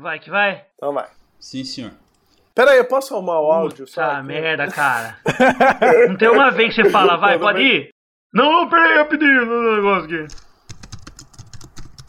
[0.00, 0.64] Vai que vai.
[0.76, 1.06] Então vai.
[1.38, 1.92] Sim, senhor.
[2.54, 3.86] Pera aí, eu posso arrumar o áudio?
[3.86, 4.26] Puta aqui?
[4.26, 5.18] merda, cara.
[6.08, 7.90] Não tem uma vez que você fala, vai, Tudo pode ir?
[8.32, 10.34] Não, não, peraí, rapidinho, no negócio aqui.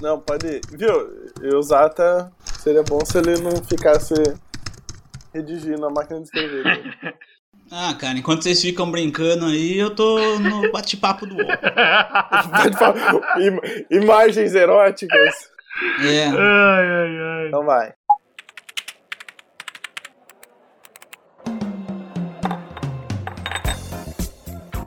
[0.02, 0.62] Não, pode ir.
[0.72, 1.32] Viu?
[1.42, 4.14] E o Zata, seria bom se ele não ficasse
[5.34, 7.18] redigindo a máquina de escrever.
[7.74, 11.48] Ah, cara, enquanto vocês ficam brincando aí, eu tô no bate-papo do UOL.
[13.40, 15.50] Im- Imagens eróticas.
[16.04, 16.26] É.
[16.28, 17.48] Ai, ai, ai.
[17.48, 17.94] Então vai.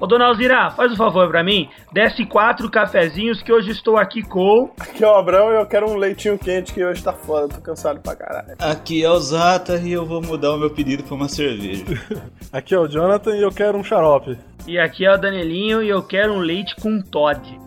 [0.05, 1.67] Ô, dona Alzira, faz um favor pra mim.
[1.91, 4.71] Desce quatro cafezinhos que hoje estou aqui com.
[4.79, 7.61] Aqui é o Abrão e eu quero um leitinho quente que hoje tá foda, tô
[7.63, 8.55] cansado pra caralho.
[8.59, 11.85] Aqui é o Zata e eu vou mudar o meu pedido pra uma cerveja.
[12.53, 14.37] Aqui é o Jonathan e eu quero um xarope.
[14.67, 17.64] E aqui é o Danielinho e eu quero um leite com Todd.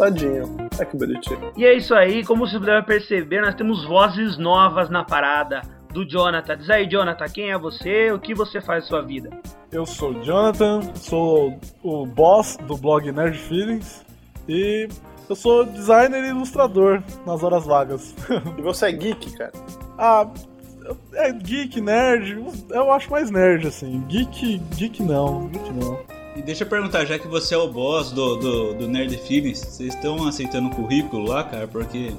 [0.00, 0.56] Tadinho.
[0.78, 1.52] Olha que bonitinho.
[1.54, 5.60] E é isso aí, como você deve perceber, nós temos vozes novas na parada
[5.92, 6.56] do Jonathan.
[6.56, 8.10] Diz aí, Jonathan, quem é você?
[8.10, 9.28] O que você faz na sua vida?
[9.70, 14.02] Eu sou o Jonathan, sou o boss do blog Nerd Feelings
[14.48, 14.88] e
[15.28, 18.14] eu sou designer e ilustrador nas horas vagas.
[18.56, 19.52] E você é geek, cara?
[19.98, 20.26] ah,
[21.12, 24.02] é geek, nerd, eu acho mais nerd assim.
[24.08, 26.19] Geek, geek não, geek não.
[26.36, 29.58] E deixa eu perguntar, já que você é o boss do, do, do Nerd Feelings,
[29.58, 31.66] vocês estão aceitando o currículo lá, cara?
[31.66, 32.12] Porque.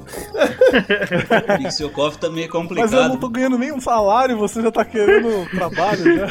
[1.57, 2.91] Pixel Coffee tá meio complicado.
[2.91, 6.27] Mas eu não tô ganhando nenhum salário, você já tá querendo trabalho já.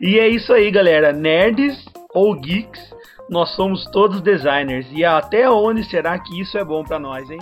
[0.00, 1.12] E é isso aí, galera.
[1.12, 1.84] Nerds
[2.14, 2.80] ou geeks,
[3.28, 4.86] nós somos todos designers.
[4.92, 7.38] E até onde será que isso é bom pra nós, hein?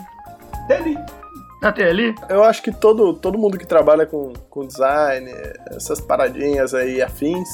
[0.66, 0.98] Dele.
[1.62, 2.14] Até ali?
[2.28, 5.30] Eu acho que todo, todo mundo que trabalha com, com design,
[5.70, 7.48] essas paradinhas aí afins,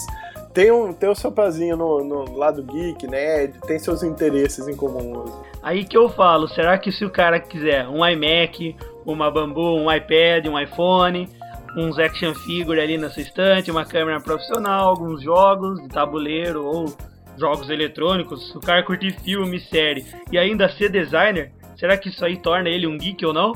[0.53, 4.77] tem, um, tem o seu pezinho no, no lado geek, nerd, tem seus interesses em
[4.77, 5.25] comum.
[5.63, 9.93] Aí que eu falo, será que se o cara quiser um iMac, uma Bambu, um
[9.93, 11.29] iPad, um iPhone,
[11.77, 16.95] uns action figure ali na sua estante, uma câmera profissional, alguns jogos de tabuleiro ou
[17.39, 22.25] jogos eletrônicos, se o cara curtir filme, série e ainda ser designer, será que isso
[22.25, 23.53] aí torna ele um geek ou não?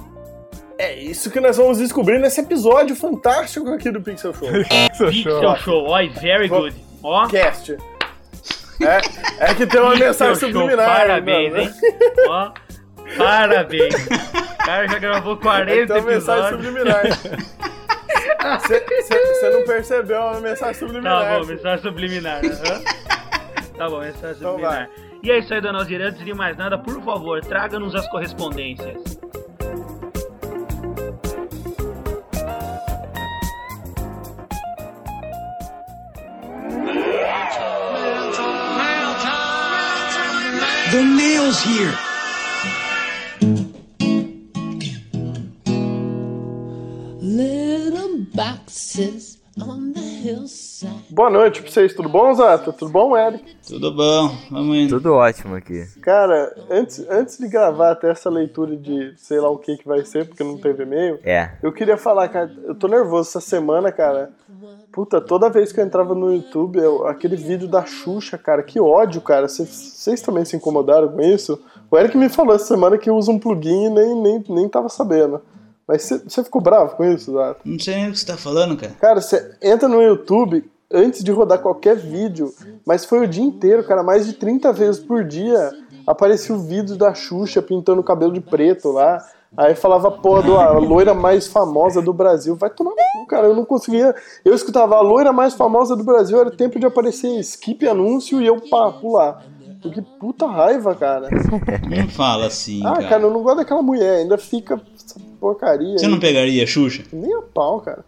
[0.79, 4.49] É isso que nós vamos descobrir nesse episódio fantástico aqui do Pixel Show.
[4.95, 5.57] Seu Pixel show.
[5.57, 6.86] Show, oi, very good.
[7.09, 7.77] Ó, Cast.
[8.83, 10.87] É, é que tem uma mensagem Show, subliminar.
[10.87, 11.63] Parabéns, né?
[11.63, 11.71] hein?
[12.29, 12.51] Ó,
[13.17, 13.95] parabéns.
[13.95, 16.67] O cara já gravou É que 40 tem uma mensagem episódios.
[16.67, 17.03] subliminar.
[18.69, 21.23] Você não percebeu a mensagem subliminar.
[21.25, 22.41] Tá bom, mensagem subliminar.
[22.45, 22.83] aham.
[23.79, 24.91] Tá bom, mensagem Então subliminar.
[25.23, 26.09] E é isso aí, dona Alzira.
[26.09, 29.19] Antes de mais nada, por favor, traga-nos as correspondências.
[40.97, 41.95] The mail's here.
[47.21, 50.93] Little boxes on the hillside.
[51.11, 52.73] Boa noite pra vocês, tudo bom, Zata?
[52.73, 53.57] Tudo bom, Eric?
[53.67, 54.97] Tudo bom, vamos indo.
[54.97, 55.85] Tudo ótimo aqui.
[56.03, 60.05] Cara, antes, antes de gravar até essa leitura de sei lá o que que vai
[60.05, 61.53] ser, porque não teve e-mail, É.
[61.63, 64.31] eu queria falar, cara, eu tô nervoso essa semana, cara.
[64.93, 68.81] Puta, toda vez que eu entrava no YouTube, eu- aquele vídeo da Xuxa, cara, que
[68.81, 69.49] ódio, cara.
[69.49, 71.61] Vocês- também se incomodaram com isso?
[71.91, 74.89] O Eric me falou essa semana que usa um plugin e nem, nem, nem tava
[74.89, 75.41] sabendo.
[75.87, 77.61] Mas você- ficou bravo com isso, Zata?
[77.65, 78.93] Não sei nem o que você tá falando, cara.
[79.01, 82.53] Cara, você entra no YouTube antes de rodar qualquer vídeo,
[82.85, 85.71] mas foi o dia inteiro, cara, mais de 30 vezes por dia
[86.07, 89.25] aparecia o vídeo da Xuxa pintando o cabelo de preto lá.
[89.57, 92.55] Aí falava, porra, do, a loira mais famosa do Brasil.
[92.57, 93.47] Vai tomar no cu, cara.
[93.47, 94.15] Eu não conseguia.
[94.45, 98.47] Eu escutava a loira mais famosa do Brasil, era tempo de aparecer skip anúncio e
[98.47, 99.43] eu pá, pular.
[99.81, 101.29] Que puta raiva, cara.
[101.89, 103.09] Não fala assim, Ah, cara.
[103.09, 105.97] cara, eu não gosto daquela mulher, ainda fica essa porcaria.
[105.97, 106.11] Você aí.
[106.11, 107.05] não pegaria a Xuxa?
[107.13, 108.05] Nem a pau, cara.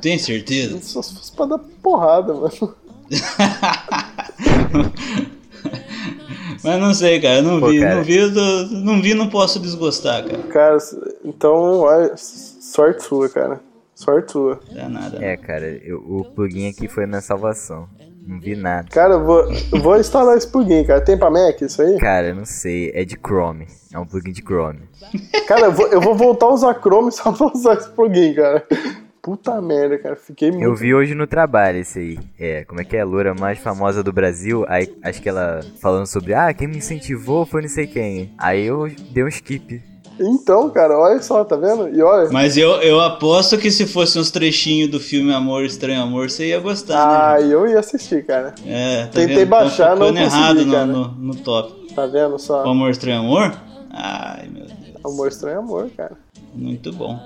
[0.00, 0.80] Tem certeza?
[0.80, 2.74] Só se fosse pra dar porrada, mano.
[6.64, 7.36] Mas não sei, cara.
[7.36, 7.96] eu Não Pô, vi, cara.
[7.96, 10.42] não vi, tô- não vi, não posso desgostar, cara.
[10.44, 10.78] Cara,
[11.24, 13.60] então, olha, sorte sua, cara.
[13.94, 14.60] Sorte sua.
[14.72, 15.18] Dá nada.
[15.24, 17.88] É, cara, eu- o plugin aqui foi minha salvação.
[18.26, 18.86] Não vi nada.
[18.88, 21.00] Cara, eu vou, eu vou instalar esse plugin, cara.
[21.00, 21.98] Tem pra Mac isso aí?
[21.98, 22.92] Cara, eu não sei.
[22.94, 23.66] É de Chrome.
[23.92, 24.78] É um plugin de Chrome.
[25.48, 28.64] Cara, eu vou, eu vou voltar a usar Chrome só pra usar esse plugin, cara.
[29.22, 30.16] Puta merda, cara.
[30.16, 30.64] Fiquei muito.
[30.64, 32.18] Eu vi hoje no trabalho esse aí.
[32.38, 33.02] É, como é que é?
[33.02, 34.64] A loura mais famosa do Brasil.
[34.68, 38.32] Aí acho que ela falando sobre, ah, quem me incentivou foi não sei quem.
[38.36, 39.80] Aí eu dei um skip.
[40.20, 41.88] Então, cara, olha só, tá vendo?
[41.88, 42.30] E olha.
[42.30, 46.48] Mas eu, eu aposto que se fosse uns trechinhos do filme Amor, Estranho Amor, você
[46.48, 48.54] ia gostar, Ah, eu ia assistir, cara.
[48.64, 49.02] né?
[49.02, 49.48] É, tá tentei vendo?
[49.48, 50.86] baixar, tá não focando consegui, errado no, cara.
[50.86, 51.94] no, no top.
[51.94, 52.62] Tá vendo O só?
[52.64, 53.52] Amor, Estranho Amor?
[53.90, 54.72] Ai, meu Deus.
[55.04, 56.16] Amor estranho amor, cara.
[56.54, 57.18] Muito bom.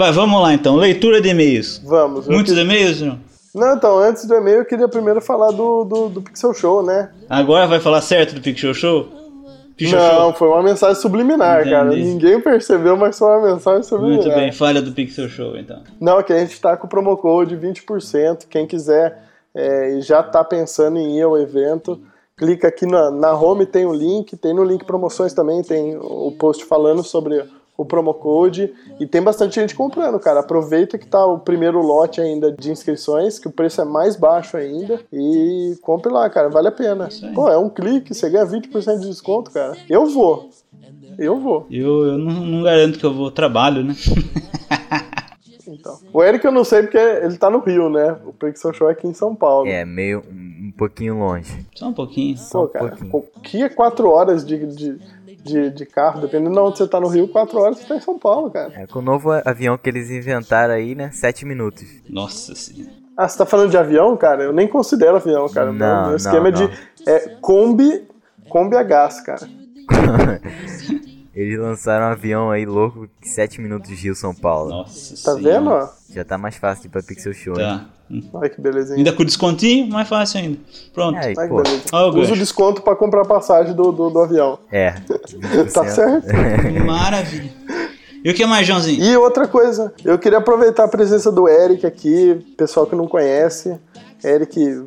[0.00, 0.76] Vai, vamos lá então.
[0.76, 1.78] Leitura de e-mails.
[1.84, 2.26] Vamos.
[2.26, 3.18] eu Muitos e-mails, João?
[3.54, 7.10] Não, então, antes do e-mail, eu queria primeiro falar do, do, do Pixel Show, né?
[7.28, 9.08] Agora vai falar certo do Pixel Show?
[9.76, 10.32] Pixel não, Show?
[10.32, 11.70] foi uma mensagem subliminar, Entendi.
[11.70, 11.90] cara.
[11.90, 14.24] Ninguém percebeu, mas foi uma mensagem subliminar.
[14.24, 15.82] Muito bem, falha do Pixel Show então.
[16.00, 18.46] Não, que a gente tá com o promo code 20%.
[18.48, 19.18] Quem quiser
[19.54, 22.00] é, e já tá pensando em ir ao evento,
[22.38, 26.34] clica aqui na, na home, tem o link, tem no link promoções também, tem o
[26.38, 27.44] post falando sobre
[27.80, 30.40] o promo code e tem bastante gente comprando, cara.
[30.40, 34.58] Aproveita que tá o primeiro lote ainda de inscrições, que o preço é mais baixo
[34.58, 37.08] ainda e compre lá, cara, vale a pena.
[37.34, 39.74] Pô, é um clique, você ganha 20% de desconto, cara.
[39.88, 40.50] Eu vou.
[41.18, 41.66] Eu vou.
[41.70, 43.94] Eu, eu não, não garanto que eu vou trabalho, né?
[45.72, 45.98] Então.
[46.12, 48.16] O Eric eu não sei porque ele tá no Rio, né?
[48.26, 49.68] O Pixel Show é aqui em São Paulo.
[49.68, 51.66] É, meio um, pouquinho longe.
[51.74, 52.36] Só um pouquinho.
[52.50, 53.24] Pô, um cara, pouquinho.
[53.36, 54.98] aqui é 4 horas de, de,
[55.44, 58.00] de, de carro, dependendo de onde você tá no Rio, 4 horas você tá em
[58.00, 58.72] São Paulo, cara.
[58.74, 61.10] É, com o novo avião que eles inventaram aí, né?
[61.12, 61.84] 7 minutos.
[62.08, 62.92] Nossa senhora.
[63.16, 64.44] Ah, você tá falando de avião, cara?
[64.44, 65.72] Eu nem considero avião, cara.
[65.72, 66.70] Não, Meu esquema não, é de
[67.06, 68.08] é, Kombi,
[68.48, 69.46] Kombi a gás, cara.
[71.34, 74.70] Eles lançaram um avião aí louco, 7 minutos Rio São Paulo.
[74.70, 75.42] Nossa Tá senhora.
[75.42, 75.88] vendo, ó?
[76.12, 77.62] Já tá mais fácil de ir pra Pixel Show, né?
[77.62, 77.86] Tá.
[78.10, 78.22] Hum.
[78.32, 78.96] Olha que belezinha.
[78.98, 80.58] Ainda com descontinho, mais fácil ainda.
[80.92, 81.16] Pronto.
[81.16, 81.82] Aí, que pô, beleza.
[81.92, 84.58] Ó o Usa o desconto pra comprar passagem do, do, do avião.
[84.72, 84.90] é.
[85.72, 85.88] Tá 20%.
[85.90, 86.26] certo?
[86.84, 87.52] Maravilha.
[88.24, 89.02] E o que mais, Joãozinho?
[89.02, 93.78] E outra coisa, eu queria aproveitar a presença do Eric aqui, pessoal que não conhece.
[94.24, 94.84] Eric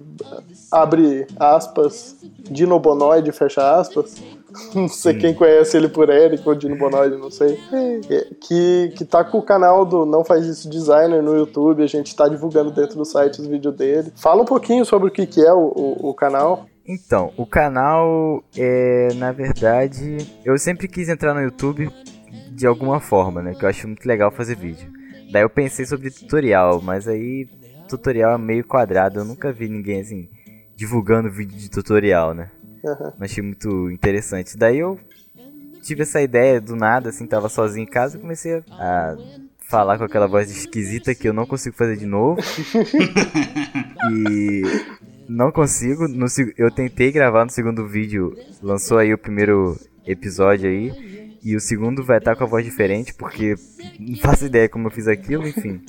[0.72, 2.16] abre aspas,
[2.50, 4.22] Dino Bonoide, fecha aspas.
[4.76, 7.58] Não sei quem conhece ele por Eric ou Dino Bonoide, não sei.
[7.72, 11.88] É, Que, que tá com o canal do Não Faz Isso Designer no YouTube, a
[11.88, 14.14] gente tá divulgando dentro do site os vídeos dele.
[14.16, 16.68] Fala um pouquinho sobre o que, que é o, o, o canal.
[16.88, 21.90] Então, o canal é, na verdade, eu sempre quis entrar no YouTube
[22.52, 23.56] de alguma forma, né?
[23.56, 24.92] Que eu acho muito legal fazer vídeo.
[25.32, 27.48] Daí eu pensei sobre tutorial, mas aí
[27.98, 30.30] tutorial é meio quadrado, eu nunca vi ninguém assim
[30.76, 32.50] divulgando vídeo de tutorial, né?
[32.86, 33.14] Aham.
[33.18, 34.58] Não achei muito interessante.
[34.58, 35.00] Daí eu
[35.82, 39.16] tive essa ideia do nada, assim, tava sozinho em casa e comecei a
[39.60, 42.42] falar com aquela voz esquisita que eu não consigo fazer de novo.
[44.12, 44.62] e
[45.28, 46.08] não consigo.
[46.08, 46.26] No,
[46.58, 51.24] eu tentei gravar no segundo vídeo, lançou aí o primeiro episódio aí.
[51.44, 53.56] E o segundo vai estar com a voz diferente, porque
[54.00, 55.82] não faço ideia como eu fiz aquilo, enfim.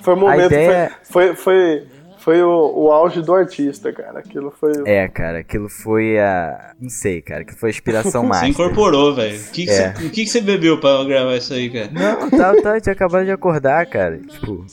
[0.00, 1.86] Foi o momento, ideia- foi, foi, foi,
[2.18, 4.18] foi o, o auge do artista, cara.
[4.20, 4.72] Aquilo foi.
[4.84, 6.72] É, cara, aquilo foi a.
[6.80, 8.48] Não sei, cara, que foi a inspiração Você máxima.
[8.50, 9.38] incorporou, velho.
[9.38, 9.92] O que, que, É.
[9.94, 11.90] você, o que, que você bebeu pra gravar isso aí, cara?
[11.92, 14.18] Não, tá, tá, tinha acabado de acordar, cara.
[14.18, 14.64] Tipo,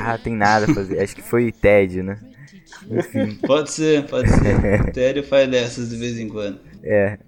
[0.00, 1.00] ah, tem nada a fazer.
[1.00, 2.18] Acho que foi tédio, né?
[2.90, 4.90] Enfim, Pode ser, pode ser.
[4.92, 6.58] Tério faz dessas de vez em quando.
[6.82, 7.18] é.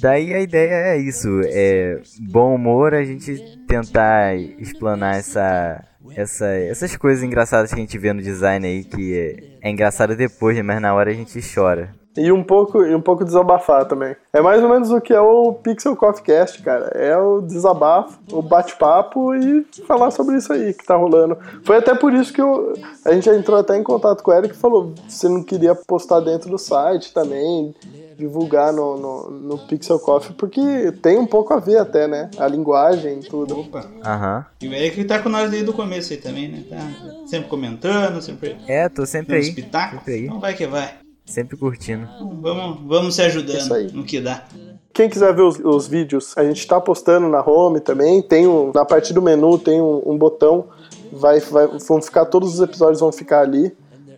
[0.00, 3.36] Daí a ideia é isso, é bom humor, a gente
[3.68, 5.84] tentar explanar essa,
[6.16, 9.18] essa, essas coisas engraçadas que a gente vê no design aí, que
[9.62, 11.94] é, é engraçado depois, né, mas na hora a gente chora.
[12.16, 14.14] E um pouco, e um pouco desabafar também.
[14.32, 16.88] É mais ou menos o que é o Pixel Coffee Cast, cara.
[16.94, 21.38] É o desabafo, o bate-papo e falar sobre isso aí que tá rolando.
[21.64, 22.74] Foi até por isso que eu,
[23.04, 26.20] a gente entrou até em contato com o Eric e falou se não queria postar
[26.20, 27.74] dentro do site também,
[28.16, 32.30] divulgar no, no, no Pixel Coffee, porque tem um pouco a ver até, né?
[32.38, 33.60] A linguagem e tudo.
[33.60, 33.84] Opa.
[34.04, 34.46] Aham.
[34.60, 36.64] E o Eric tá com nós desde o começo aí também, né?
[36.68, 39.42] Tá sempre comentando, sempre É, tô sempre aí.
[39.42, 39.98] espetáculo.
[40.00, 40.24] Sempre aí.
[40.26, 40.94] Então vai que vai.
[41.24, 42.02] Sempre curtindo.
[42.16, 43.92] Então Vamos, vamos se Isso ajudando aí.
[43.92, 44.44] no que dá.
[44.92, 48.20] Quem quiser ver os, os vídeos, a gente tá postando na home também.
[48.20, 50.66] Tem um, na parte do menu tem um, um botão.
[51.10, 53.72] Vai, vai, vão ficar todos os episódios vão ficar ali.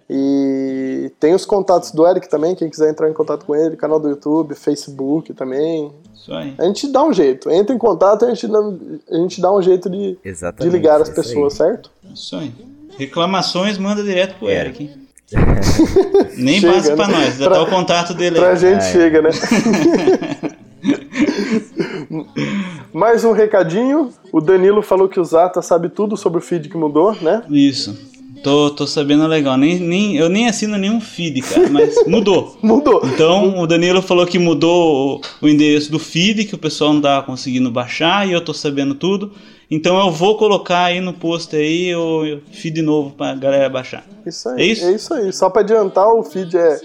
[0.09, 0.54] E
[1.25, 2.55] tem os contatos do Eric também.
[2.55, 5.91] Quem quiser entrar em contato com ele, canal do YouTube, Facebook também.
[6.15, 6.53] Isso aí.
[6.59, 7.51] A gente dá um jeito.
[7.51, 8.59] Entra em contato, a gente dá,
[9.11, 10.19] a gente dá um jeito de,
[10.61, 11.27] de ligar as é isso aí.
[11.27, 11.91] pessoas, certo?
[12.13, 12.53] Isso aí.
[12.99, 14.61] Reclamações manda direto pro É.
[14.61, 14.91] Eric, hein?
[16.37, 17.15] Nem Chega, passa pra né?
[17.25, 18.57] nós, já Pra- tá o contato dele Pra aí.
[18.59, 18.93] gente Ai.
[18.93, 19.31] chega, né?
[22.93, 24.11] Mais um recadinho.
[24.31, 27.43] O Danilo falou que o Zata sabe tudo sobre o feed que mudou, né?
[27.49, 28.13] Isso.
[28.45, 29.57] Tô, tô sabendo legal.
[29.57, 32.59] Nem, nem, eu nem assino nenhum feed, cara, mas mudou.
[32.61, 33.01] Mudou.
[33.03, 37.01] Então o Danilo falou que mudou o, o endereço do feed, que o pessoal não
[37.01, 39.33] tava conseguindo baixar, e eu tô sabendo tudo.
[39.71, 44.05] Então eu vou colocar aí no post aí o feed novo pra galera baixar.
[44.27, 44.61] Isso aí.
[44.61, 44.85] É isso?
[44.85, 45.33] É isso aí.
[45.33, 46.81] Só pra adiantar, o feed é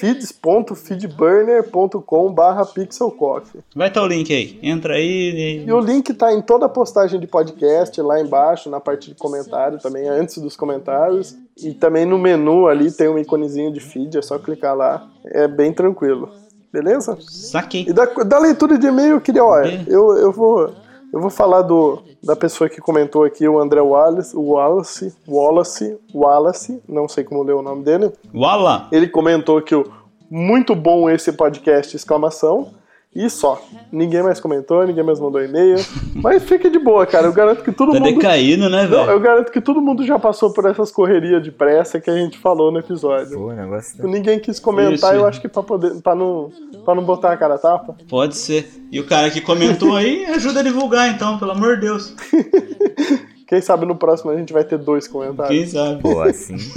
[0.00, 3.60] feeds.feedburner.com barra pixelcoffee.
[3.76, 4.58] Vai estar o link aí.
[4.62, 8.80] Entra aí E o link tá em toda a postagem de podcast, lá embaixo, na
[8.80, 11.36] parte de comentário também, antes dos comentários.
[11.62, 15.06] E também no menu ali tem um iconezinho de feed, é só clicar lá.
[15.26, 16.30] É bem tranquilo.
[16.72, 17.18] Beleza?
[17.18, 17.84] e saquei.
[17.88, 20.72] E da, da leitura de e-mail, eu queria, olha, eu, eu vou.
[21.12, 26.82] Eu vou falar do, da pessoa que comentou aqui, o André Wallace, Wallace, Wallace, Wallace,
[26.88, 28.12] não sei como ler o nome dele.
[28.32, 28.88] Wala!
[28.92, 29.84] Ele comentou que o
[30.30, 32.68] muito bom esse podcast, exclamação.
[33.12, 33.60] E só.
[33.90, 35.76] Ninguém mais comentou, ninguém mais mandou e-mail.
[36.14, 37.26] Mas fique de boa, cara.
[37.26, 38.14] Eu garanto que todo Tá mundo.
[38.14, 39.10] decaindo, né, Não, velho?
[39.10, 42.38] eu garanto que todo mundo já passou por essas correrias de pressa que a gente
[42.38, 43.36] falou no episódio.
[43.36, 44.06] Pô, negócio tá...
[44.06, 45.22] Ninguém quis comentar, Isso.
[45.22, 46.52] eu acho que pra, poder, pra, não,
[46.84, 47.96] pra não botar a cara a tapa.
[48.08, 48.70] Pode ser.
[48.92, 52.14] E o cara que comentou aí, ajuda a divulgar então, pelo amor de Deus.
[53.50, 55.58] Quem sabe no próximo a gente vai ter dois comentários.
[55.58, 56.00] Quem sabe?
[56.00, 56.54] Pô, assim.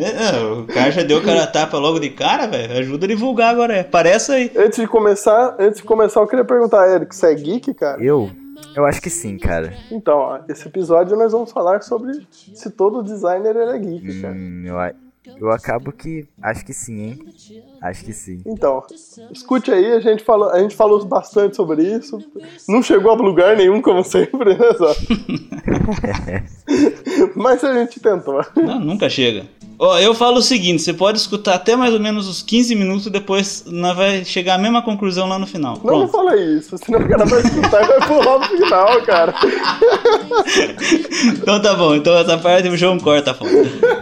[0.00, 2.78] É, o cara já deu o cara a tapa logo de cara, velho.
[2.78, 3.80] Ajuda a divulgar agora, é.
[3.80, 4.50] Aparece aí.
[4.56, 8.02] Antes de começar, antes de começar, eu queria perguntar, Eric, você é geek, cara?
[8.02, 8.30] Eu?
[8.74, 9.74] Eu acho que sim, cara.
[9.90, 14.34] Então, ó, esse episódio nós vamos falar sobre se todo designer ele é geek, cara.
[14.34, 16.26] Hum, eu, eu acabo que.
[16.42, 17.18] Acho que sim, hein?
[17.80, 18.42] Acho que sim.
[18.44, 18.82] Então,
[19.32, 22.18] escute aí, a gente, falou, a gente falou bastante sobre isso.
[22.68, 24.58] Não chegou a lugar nenhum, como sempre, né?
[27.34, 28.44] Mas a gente tentou.
[28.54, 29.46] Não, nunca chega.
[29.82, 33.06] Ó, eu falo o seguinte, você pode escutar até mais ou menos uns 15 minutos,
[33.06, 35.80] depois nós vai chegar à mesma conclusão lá no final.
[35.82, 39.34] Não, não fala isso, senão o cara vai escutar e vai pular pro final, cara.
[41.32, 43.50] Então tá bom, então essa parte o João corta fora.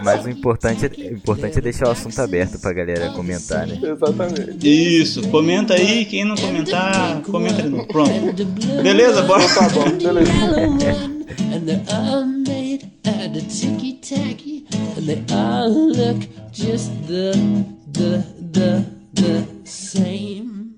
[0.03, 3.79] Mas o importante, é, o importante é deixar o assunto aberto pra galera comentar, né?
[3.91, 4.67] Exatamente.
[4.67, 7.87] Isso, comenta aí, quem não comentar, comenta novo.
[7.87, 8.11] Pronto.
[8.83, 9.47] Beleza, bora.
[9.47, 10.31] Tá bom, beleza.
[11.51, 14.65] and they're all made out of ticky tacky,
[14.97, 17.33] and they all look just the
[17.91, 20.75] the the the same.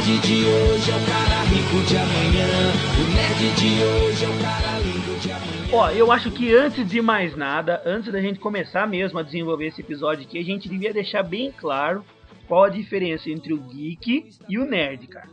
[0.00, 2.48] Nerd de hoje é o cara rico de amanhã.
[2.96, 5.68] O nerd de hoje é o cara lindo de amanhã.
[5.72, 9.66] Ó, eu acho que antes de mais nada, antes da gente começar mesmo a desenvolver
[9.66, 12.04] esse episódio aqui, a gente devia deixar bem claro
[12.48, 15.28] qual a diferença entre o geek e o nerd, cara.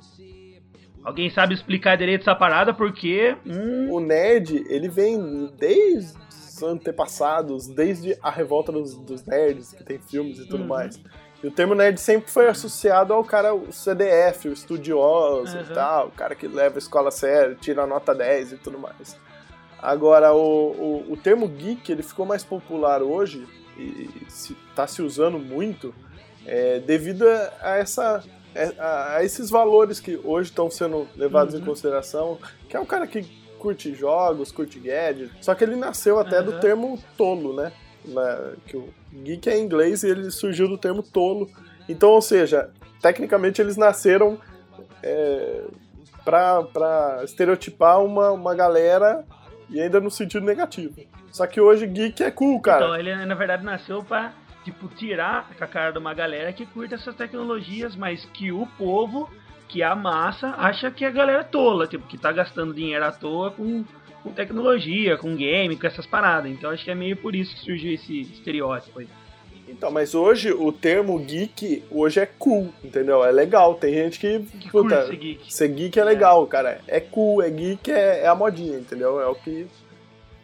[1.03, 2.73] Alguém sabe explicar direito essa parada?
[2.73, 3.35] Porque.
[3.45, 9.83] Hum, O nerd, ele vem desde os antepassados, desde a revolta dos, dos nerds, que
[9.83, 10.67] tem filmes e tudo Uhum.
[10.67, 10.99] mais.
[11.43, 15.63] E o termo nerd sempre foi associado ao cara, o CDF, o estudioso Uhum.
[15.63, 18.57] e tal, o cara que leva a escola a sério, tira a nota 10 e
[18.57, 19.15] tudo mais.
[19.79, 20.71] Agora, o,
[21.07, 25.93] o, o termo geek, ele ficou mais popular hoje, e se, tá se usando muito,
[26.45, 28.23] é, devido a, a essa...
[28.55, 31.61] é, A, a esses valores que hoje estão sendo levados Uhum.
[31.61, 33.21] em consideração, que é um cara que
[33.59, 35.31] curte jogos, curte gadgets.
[35.41, 36.59] Só que ele nasceu até do Aham.
[36.59, 37.71] termo tolo, né?
[38.07, 41.49] Na- que o geek é em inglês e ele surgiu do termo tolo.
[41.89, 42.69] Então, ou seja,
[43.01, 44.39] tecnicamente eles nasceram
[45.03, 45.63] é,
[46.23, 49.23] pra estereotipar uma, uma galera
[49.69, 50.95] e ainda no sentido negativo.
[51.31, 52.85] Só que hoje geek é cool, cara.
[52.85, 54.33] então, ele na verdade nasceu pra,
[54.63, 59.29] tipo, tirar a cara de uma galera que curte essas tecnologias, mas que o povo,
[59.67, 63.11] que a massa, acha que a galera é tola, tipo, que tá gastando dinheiro à
[63.11, 63.83] toa com,
[64.27, 66.51] com tecnologia, com game, com essas paradas.
[66.51, 69.07] Então acho que é meio por isso que surgiu esse estereótipo aí.
[69.69, 73.23] Então, mas hoje o termo geek hoje é cool, entendeu?
[73.23, 73.75] É legal.
[73.75, 75.53] Tem gente que, Que puta, curte esse geek.
[75.53, 76.79] ser geek é legal, cara.
[76.87, 79.19] É cool, é geek, é, é a modinha, entendeu?
[79.19, 79.67] É o que.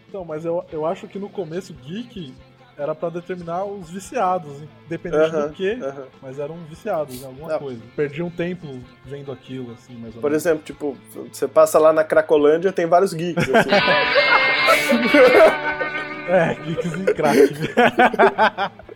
[0.10, 2.34] Então, mas eu, eu acho que no começo geek
[2.78, 4.52] era pra determinar os viciados,
[4.86, 5.78] independente do que,
[6.22, 7.60] mas eram viciados em alguma Não.
[7.60, 7.82] coisa.
[7.96, 10.46] Perdi um tempo vendo aquilo, assim, mais ou Por menos.
[10.46, 10.98] exemplo, tipo,
[11.32, 13.70] você passa lá na Cracolândia, tem vários geeks, assim.
[16.26, 17.54] É, geeks em crack.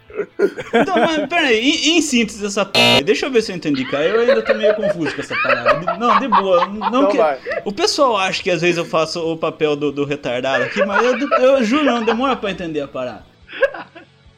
[0.74, 4.04] Então, mas peraí, em, em síntese essa porra deixa eu ver se eu entendi, cara.
[4.04, 5.96] Eu ainda tô meio confuso com essa parada.
[5.98, 6.66] Não, de boa.
[6.66, 7.18] Não Então que...
[7.18, 7.38] vai.
[7.64, 11.06] O pessoal acha que às vezes eu faço o papel do, do retardado aqui, mas
[11.06, 13.24] eu, eu juro, não demora pra entender a parada.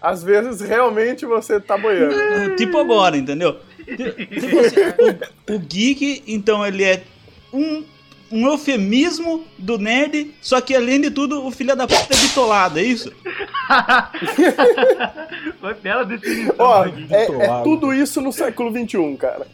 [0.01, 2.55] Às vezes realmente você tá boiando.
[2.55, 3.57] Tipo agora, entendeu?
[3.85, 4.75] Ti- Tipo assim,
[5.49, 7.03] o, o geek, então, ele é
[7.51, 7.83] um,
[8.31, 12.79] um eufemismo do nerd, só que além de tudo, o filho da puta é bitolado,
[12.79, 13.11] é isso?
[15.59, 16.55] Foi bela definição.
[16.57, 17.13] Ó, geek.
[17.13, 19.47] é, é tudo isso no século XXI, cara.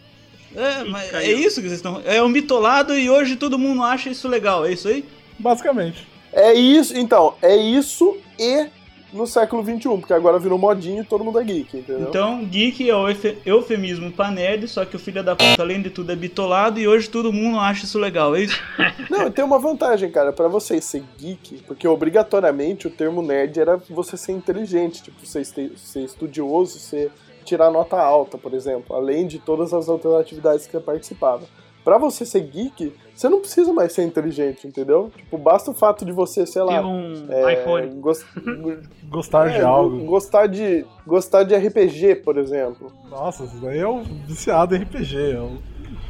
[0.56, 2.02] É, mas é isso que vocês estão.
[2.06, 5.04] É um bitolado e hoje todo mundo acha isso legal, é isso aí?
[5.38, 6.08] Basicamente.
[6.32, 8.68] É isso, então, é isso e
[9.16, 12.08] no século XXI, porque agora virou modinha e todo mundo é geek, entendeu?
[12.10, 13.08] Então, geek é o
[13.46, 16.88] eufemismo pra nerd, só que o filho da puta, além de tudo, é bitolado e
[16.88, 18.60] hoje todo mundo acha isso legal, é isso?
[19.10, 23.78] Não, tem uma vantagem, cara, pra você ser geek, porque obrigatoriamente o termo nerd era
[23.90, 27.12] você ser inteligente, tipo, ser, ser estudioso, ser
[27.46, 31.44] tirar nota alta, por exemplo, além de todas as outras atividades que você participava.
[31.86, 35.10] Pra você ser geek, você não precisa mais ser inteligente, entendeu?
[35.16, 36.86] Tipo, basta o fato de você, sei lá.
[36.86, 37.88] Um é, iPhone.
[38.02, 38.26] gos-
[39.08, 40.04] Gostar é, de algo.
[40.04, 42.92] Gostar de, gostar de RPG, por exemplo.
[43.10, 45.32] Nossa, isso daí é um viciado em RPG.
[45.34, 45.58] É um...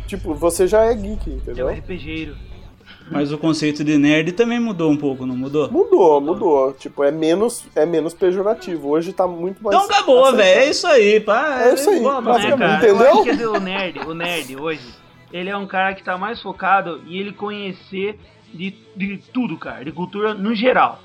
[0.07, 1.67] Tipo, você já é geek, É o entendeu?
[1.69, 2.35] RPGeiro.
[3.11, 5.69] Mas o conceito de nerd também mudou um pouco, não mudou?
[5.71, 6.73] Mudou, mudou.
[6.73, 8.89] Tipo, é menos, é menos pejorativo.
[8.89, 9.75] Hoje tá muito mais.
[9.75, 10.59] Então acabou, velho.
[10.61, 11.61] É isso aí, pá.
[11.65, 12.59] É isso aí, boa, Não é, basicamente.
[12.59, 12.77] cara?
[12.77, 13.05] entendeu?
[13.05, 14.81] Eu acho que é o nerd, o nerd hoje,
[15.35, 18.17] ele é um cara que tá mais focado em ele conhecer
[18.53, 21.01] de, de tudo, cara, de cultura no geral.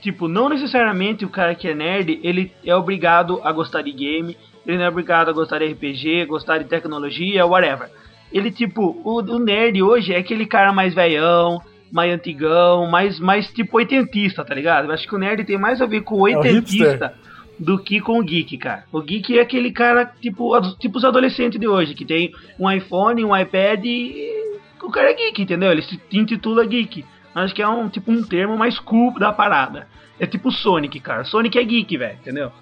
[0.00, 4.36] Tipo, não necessariamente o cara que é nerd, ele é obrigado a gostar de game,
[4.64, 7.90] ele não é obrigado a gostar de RPG, gostar de tecnologia, whatever.
[8.32, 13.48] Ele, tipo, o, o nerd hoje é aquele cara mais velhão, mais antigão, mais, mais
[13.52, 14.84] tipo oitentista, tá ligado?
[14.84, 17.12] Eu acho que o nerd tem mais a ver com o É o oitentista
[17.58, 18.84] do que com o geek, cara.
[18.92, 23.24] O geek é aquele cara, tipo, tipo os adolescentes de hoje, que tem um iPhone,
[23.24, 25.70] um iPad e o cara é geek, entendeu?
[25.70, 27.04] Ele se intitula geek.
[27.34, 29.88] Acho que é um tipo um termo mais cool da parada.
[30.20, 31.24] É tipo Sonic, cara.
[31.24, 32.52] Sonic é geek, velho, entendeu?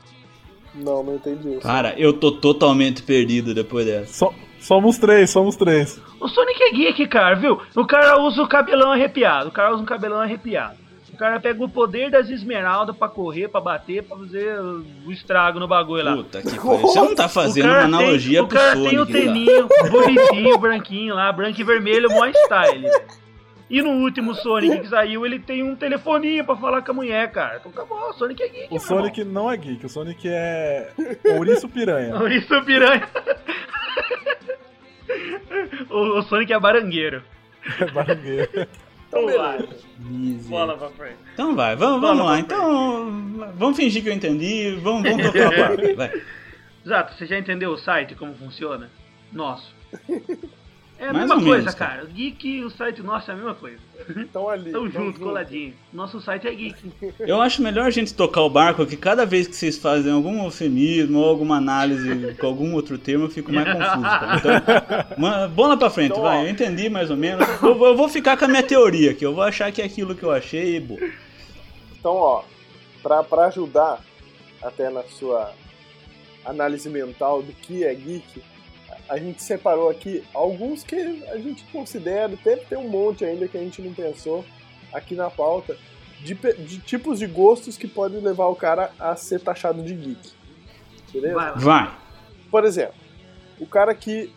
[0.74, 1.60] Não, não entendi isso.
[1.60, 4.12] Cara, eu tô totalmente perdido depois dessa.
[4.14, 6.00] Só- somos três, somos três.
[6.18, 7.60] O Sonic é geek, cara, viu?
[7.76, 9.48] O cara usa o cabelão arrepiado.
[9.48, 10.76] O cara usa um cabelão arrepiado.
[11.22, 14.58] O cara pega o poder das esmeraldas pra correr, pra bater, pra fazer
[15.06, 16.16] o estrago no bagulho lá.
[16.16, 16.78] Puta que pariu.
[16.78, 19.18] Você não tá fazendo o uma analogia tem, o pro cara Sonic, tem o cara.
[19.20, 22.90] teninho bonitinho, branquinho lá, branco e vermelho, mó style.
[23.70, 27.30] E no último Sonic que saiu, ele tem um telefoninho pra falar com a mulher,
[27.30, 27.58] cara.
[27.58, 30.90] Então acabou, o Sonic é geek, O meu Sonic não é geek, o Sonic é
[31.36, 32.06] ouriço piranha.
[32.10, 32.18] irmão.
[32.18, 33.08] Maurício Piranha.
[35.88, 37.22] o, o Sonic é barangueiro.
[37.80, 38.66] É barulheiro.
[39.12, 39.52] Então, Vamos lá.
[39.58, 40.48] beleza.
[40.48, 41.18] Bola pra frente.
[41.34, 42.38] Então vai, vamos, vamos lá.
[42.40, 43.10] Então,
[43.58, 44.78] vamos fingir que eu entendi.
[44.82, 45.76] Vamos, vamos tocar a.
[45.94, 46.22] Vai.
[46.84, 48.90] Exato, você já entendeu o site, como funciona?
[49.30, 49.74] Nosso.
[51.02, 52.04] É a Mais mesma coisa, menos, cara.
[52.04, 53.78] O Geek e o site nosso é a mesma coisa.
[54.16, 54.70] Então ali.
[54.70, 55.74] Tão tão junto, coladinho.
[55.92, 56.92] Nosso site é geek.
[57.18, 60.44] Eu acho melhor a gente tocar o barco, que cada vez que vocês fazem algum
[60.44, 64.02] eufemismo ou alguma análise com algum outro termo, eu fico mais confuso.
[64.02, 64.36] Cara.
[64.36, 66.38] Então, ma- bola pra frente, Então, vai.
[66.38, 66.42] ó.
[66.44, 67.46] Eu entendi mais ou menos.
[67.60, 69.24] Eu, vou- eu vou ficar com a minha teoria aqui.
[69.26, 71.00] Eu vou achar que é aquilo que eu achei e boa.
[71.98, 72.44] Então, ó,
[73.02, 74.00] pra, pra ajudar
[74.62, 75.52] até na sua
[76.44, 78.40] análise mental do que é geek,
[79.12, 83.58] a gente separou aqui alguns que a gente considera, deve ter um monte ainda que
[83.58, 84.42] a gente não pensou
[84.90, 85.76] aqui na pauta,
[86.20, 90.30] de, de tipos de gostos que podem levar o cara a ser taxado de geek.
[91.12, 91.34] Beleza?
[91.34, 91.52] Vai.
[91.56, 91.98] Vai.
[92.50, 92.94] Por exemplo,
[93.60, 94.32] o cara que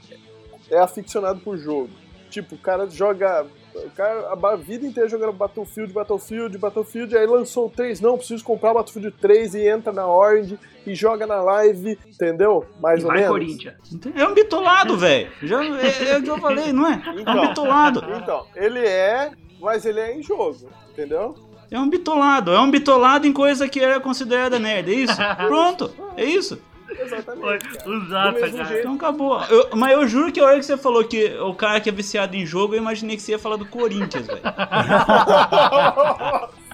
[0.70, 1.90] é aficionado por jogo.
[2.30, 3.48] Tipo, o cara joga.
[3.76, 8.44] O cara a vida inteira jogando Battlefield, Battlefield, Battlefield, aí lançou o 3, não, preciso
[8.44, 10.58] comprar o Battlefield 3 e entra na Orange
[10.88, 12.66] e joga na live, entendeu?
[12.80, 13.32] Mais ou Vai, menos.
[13.32, 13.76] Corinthians.
[14.16, 15.30] É um bitolado, velho.
[15.44, 17.02] Já, é, é o que eu falei, não é?
[17.06, 17.48] É um Então.
[17.50, 18.04] bitolado.
[18.16, 21.36] Então, ele é, mas ele é em jogo, entendeu?
[21.70, 22.52] É um bitolado.
[22.52, 24.92] É um bitolado em coisa que era considerada nerd.
[24.92, 25.18] É isso?
[25.48, 25.92] Pronto.
[26.16, 26.62] É isso.
[27.00, 27.68] Exatamente.
[27.68, 28.00] cara.
[28.10, 28.80] Zapa, mesmo cara.
[28.80, 29.40] Então acabou.
[29.50, 31.92] Eu- mas eu juro que a hora que você falou que o cara que é
[31.92, 34.42] viciado em jogo, eu imaginei que você ia falar do Corinthians, velho.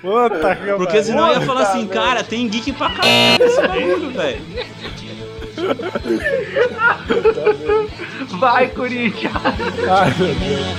[0.00, 4.10] Puta que Porque senão eu ia falar assim, cara, tem geek pra caralho nesse bagulho,
[4.10, 4.40] velho.
[8.38, 9.32] Vai, Corinthians.
[9.90, 10.76] Ai, meu Deus.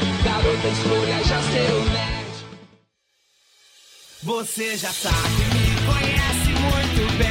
[4.24, 5.16] Você já sabe,
[5.54, 7.27] me conhece muito bem.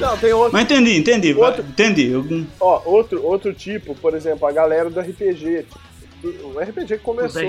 [0.00, 0.52] Não, tem outro.
[0.52, 1.32] Mas entendi, entendi.
[1.34, 2.12] Outro- Entendi.
[2.60, 5.64] Ó, outro, outro tipo, por exemplo, a galera do RPG.
[6.42, 7.42] O RPG começou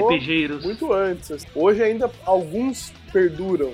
[0.63, 1.45] muito antes.
[1.55, 3.71] Hoje ainda alguns perduram,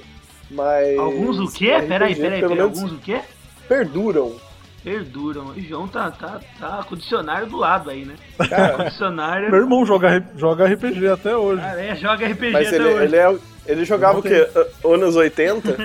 [0.49, 0.97] mas.
[0.97, 1.71] Alguns o quê?
[1.71, 2.59] RPG, Peraí, peraí, peraí.
[2.59, 3.19] Alguns o quê?
[3.67, 4.35] perduram.
[4.83, 5.47] Perduram.
[5.49, 8.15] O João tá, tá, tá com o dicionário do lado aí, né?
[8.49, 9.51] Cara, O dicionário.
[9.51, 11.61] Meu irmão joga, joga RPG até hoje.
[11.61, 13.03] Cara, é, joga RPG mas até ele, hoje.
[13.03, 14.47] ele, é, ele jogava o quê?
[14.83, 15.77] Anos 80?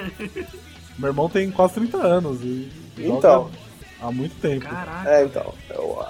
[0.98, 3.50] Meu irmão tem quase 30 anos e joga Então.
[4.00, 4.64] há muito tempo.
[4.66, 5.10] Caraca.
[5.10, 5.52] É, então.
[5.70, 6.04] eu-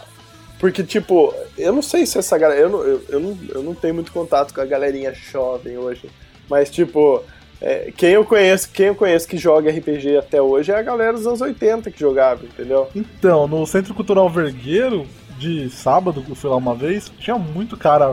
[0.58, 2.58] porque, tipo, eu não sei se essa galera.
[2.60, 6.08] Eu não, eu, eu, não, eu não tenho muito contato com a galerinha jovem hoje.
[6.48, 7.22] Mas, tipo,
[7.60, 11.14] é, quem eu conheço, quem eu conheço que joga RPG até hoje é a galera
[11.14, 12.88] dos anos 80 que jogava, entendeu?
[12.94, 15.06] Então, no Centro Cultural Vergueiro,
[15.38, 18.12] de sábado, que eu fui lá uma vez, tinha muito cara,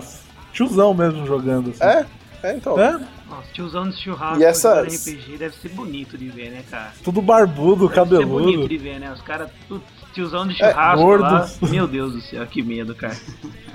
[0.52, 1.70] tiozão mesmo jogando.
[1.72, 1.84] Assim.
[1.84, 2.06] É?
[2.44, 2.78] É, então.
[2.80, 2.92] É,
[3.30, 6.92] Nossa, tiozão de churrasco E essas- jogando RPG deve ser bonito de ver, né, cara?
[7.04, 8.68] tudo barbudo, Deve ser bonito cabeludo.
[8.70, 9.12] de ver, né?
[9.14, 9.82] Os caras, tudo
[10.14, 10.96] tiozão de churrasco lá.
[10.96, 11.72] gordos.
[11.72, 13.16] Meu Deus do céu, que medo, cara.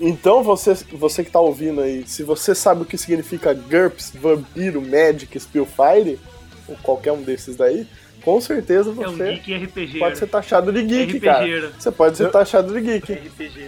[0.00, 4.80] Então, você, você que tá ouvindo aí, se você sabe o que significa GURPS, Vampiro,
[4.80, 6.18] Magic, Spellfire,
[6.66, 7.86] ou qualquer um desses daí,
[8.22, 9.98] com certeza É um você geek RPG.
[9.98, 11.20] pode ser taxado de geek, RPG.
[11.20, 11.72] cara.
[11.78, 13.18] Você pode ser taxado de geek.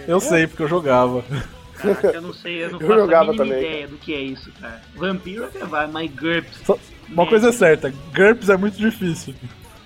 [0.07, 1.23] Eu sei, porque eu jogava.
[1.75, 4.21] Caraca, eu não sei, eu não Eu faço jogava a também, ideia do que é
[4.21, 4.81] isso, cara.
[4.95, 6.61] Vampiro até vai, mas GURPS.
[6.65, 6.79] Só-
[7.09, 9.33] Uma coisa é certa, GURPS é muito difícil.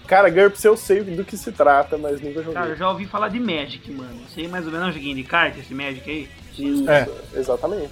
[0.08, 2.54] Cara, GURPS eu sei do que se trata, mas nunca joguei.
[2.54, 4.22] Cara, eu já ouvi falar de Magic, mano.
[4.34, 6.30] Sei mais ou menos um joguinho de carta esse Magic aí.
[6.58, 7.08] Isso, É.
[7.36, 7.90] exatamente.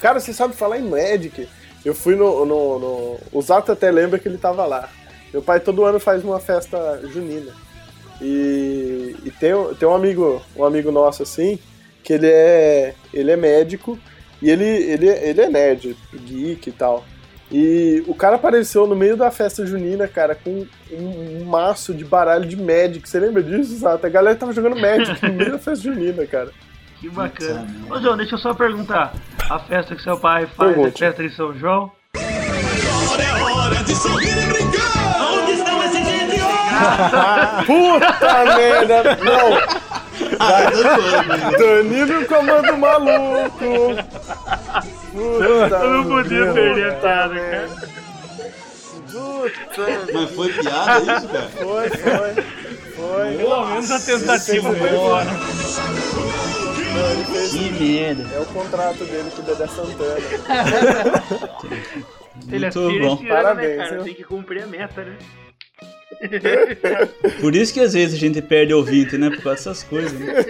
[0.00, 1.48] Cara, você sabe falar em Magic?
[1.84, 4.88] Eu fui no, no, no- O Zato até lembra que ele tava lá.
[5.32, 7.52] Meu pai todo ano faz uma festa junina.
[8.20, 11.58] E, e tem, um- tem um amigo, um amigo nosso assim,
[12.02, 12.94] que ele é.
[13.12, 13.98] ele é médico
[14.42, 17.04] e ele, ele, ele é nerd, geek e tal.
[17.50, 22.44] E o cara apareceu no meio da festa junina, cara, com um, maço de baralho
[22.48, 23.08] de Magic.
[23.08, 24.04] Você lembra disso, Zato?
[24.04, 26.50] A galera tava jogando Magic no meio da festa junina, cara.
[27.00, 27.66] Que bacana.
[27.88, 29.12] Ô, João, deixa eu só perguntar.
[29.48, 30.98] A festa que seu pai faz é Pergunte.
[30.98, 31.92] festa de São João?
[37.66, 39.02] Puta merda!
[39.24, 39.58] Não!
[40.38, 40.70] Ah.
[41.58, 43.96] Danilo comando maluco!
[45.16, 47.68] Puta Eu não podia perder a piada, cara.
[49.10, 51.48] Puta, Mas foi piada isso, cara?
[51.48, 52.34] foi, foi.
[52.96, 53.36] Foi.
[53.36, 55.30] Pelo menos a tentativa foi embora.
[57.50, 58.24] Que merda.
[58.34, 60.16] É o contrato dele com o Dedé Santana.
[62.52, 62.90] Ele é bom.
[62.90, 64.04] esse ano, né, Parabéns, cara?
[64.04, 65.16] Tem que cumprir a meta, né?
[67.40, 69.30] Por isso que às vezes a gente perde ouvinte, né?
[69.30, 70.34] Por causa dessas coisas, né?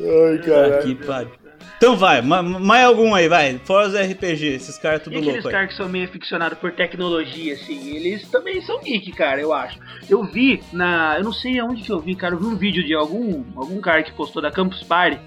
[0.00, 0.82] Ai, caralho.
[0.82, 1.30] que pariu.
[1.76, 3.58] Então vai, ma- mais algum aí, vai.
[3.64, 5.52] Fora os RPG, esses caras tudo E aqueles louco aí.
[5.54, 9.78] caras que são meio aficionados por tecnologia, assim, eles também são geek, cara, eu acho.
[10.10, 11.16] Eu vi na.
[11.18, 12.34] Eu não sei aonde que eu vi, cara.
[12.34, 15.20] Eu vi um vídeo de algum, algum cara que postou da Campus Party.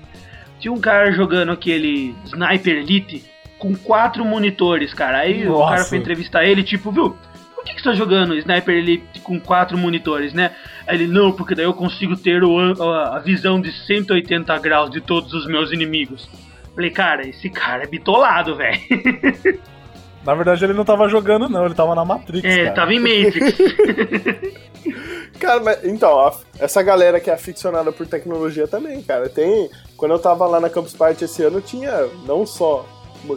[0.60, 3.23] Tinha um cara jogando aquele Sniper Elite
[3.57, 5.19] com quatro monitores, cara.
[5.19, 5.69] Aí o Nossa.
[5.75, 7.15] cara foi entrevistar ele, tipo, viu?
[7.62, 10.56] Por que, que você tá jogando Sniper Elite com quatro monitores, né?
[10.88, 12.60] Aí ele, não, porque daí eu consigo ter o
[12.91, 16.28] a visão de 180 graus de todos os meus inimigos.
[16.74, 18.80] Falei, cara, esse cara é bitolado, velho.
[20.26, 22.43] Na verdade, ele não tava jogando, não, ele tava na Matrix.
[22.43, 22.76] É, ele cara.
[22.76, 23.58] tava em Matrix.
[25.39, 29.28] Cara, mas, então, a- essa galera que é aficionada por tecnologia também, cara.
[29.28, 29.69] Tem.
[29.97, 32.86] Quando eu tava lá na Campus Party esse ano, tinha não só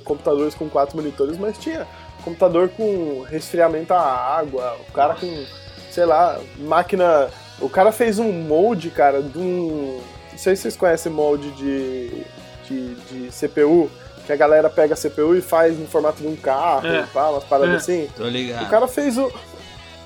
[0.04, 1.86] computadores com quatro monitores, mas tinha
[2.24, 5.44] computador com resfriamento à água, o cara com,
[5.90, 7.28] sei lá, máquina.
[7.60, 10.00] O cara fez um molde, cara, de um.
[10.32, 12.24] Não sei se vocês conhecem molde de,
[12.68, 13.88] de, de CPU,
[14.26, 17.06] que a galera pega a CPU e faz no formato de um carro, É.
[17.14, 17.76] pá, umas paradas É.
[17.76, 18.08] assim.
[18.16, 18.68] Tô O ligado.
[18.68, 19.30] cara fez o.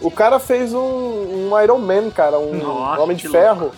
[0.00, 0.78] O cara fez um,
[1.50, 3.72] um Iron Man, cara, um Nossa, Homem de Ferro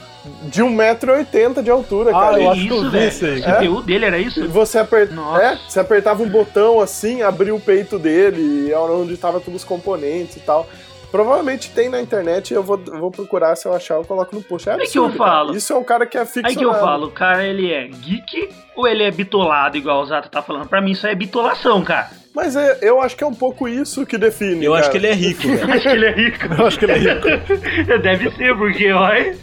[0.44, 2.42] de 1,80m de altura, Ah, cara.
[2.42, 3.08] eu acho que eu vi aí.
[3.08, 4.46] O CPU dele era isso?
[4.48, 5.08] Você, aper...
[5.40, 9.62] É, você apertava um botão assim, abria o peito dele, e era onde tava todos
[9.62, 10.68] os componentes e tal.
[11.10, 14.42] Provavelmente tem na internet, eu vou, eu vou procurar, se eu achar, eu coloco no
[14.42, 14.68] post.
[14.68, 15.30] É Aí que absurdo, eu cara.
[15.30, 15.56] falo.
[15.56, 16.58] Isso é um cara que é Aí ficcionado.
[16.58, 20.28] que eu falo, o cara ele é geek ou ele é bitolado, igual o Zato
[20.28, 20.68] tá falando?
[20.68, 22.10] Pra mim isso é bitolação, cara.
[22.34, 24.64] Mas é- eu acho que é um pouco isso que define.
[24.64, 24.92] Eu acho cara.
[24.92, 25.72] que ele é rico, velho.
[25.72, 26.46] Acho que ele é rico.
[26.58, 27.26] Eu acho que ele é rico.
[28.02, 29.36] Deve ser, porque, olha,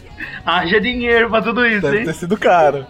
[0.46, 2.04] haja dinheiro pra tudo isso, Deve hein?
[2.06, 2.86] ter sido caro.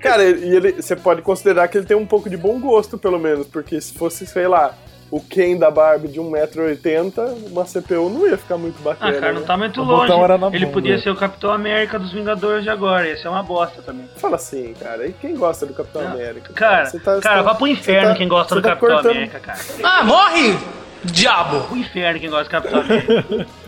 [0.00, 3.18] Cara, e ele, você pode considerar que ele tem um pouco de bom gosto, pelo
[3.20, 4.74] menos, porque se fosse, sei lá,
[5.12, 9.20] o Ken da Barbie de 1,80m, uma CPU não ia ficar muito Ah, bacana.
[9.20, 9.46] cara, não né?
[9.46, 10.06] tá muito O longe.
[10.08, 10.72] botão era na Ele bunda.
[10.72, 13.06] podia ser o Capitão América dos Vingadores de agora.
[13.06, 14.08] Ia ser uma bosta também.
[14.16, 15.06] Fala assim, cara.
[15.06, 16.12] E quem gosta do Capitão Não.
[16.12, 16.52] América?
[16.54, 18.88] Cara, Você tá- cara, você tá- vá pro inferno tá- quem gosta do tá Capitão
[18.88, 19.58] cortando- América, cara.
[19.84, 20.58] Ah, morre,
[21.04, 21.60] diabo!
[21.64, 23.46] Pro inferno quem gosta do Capitão América.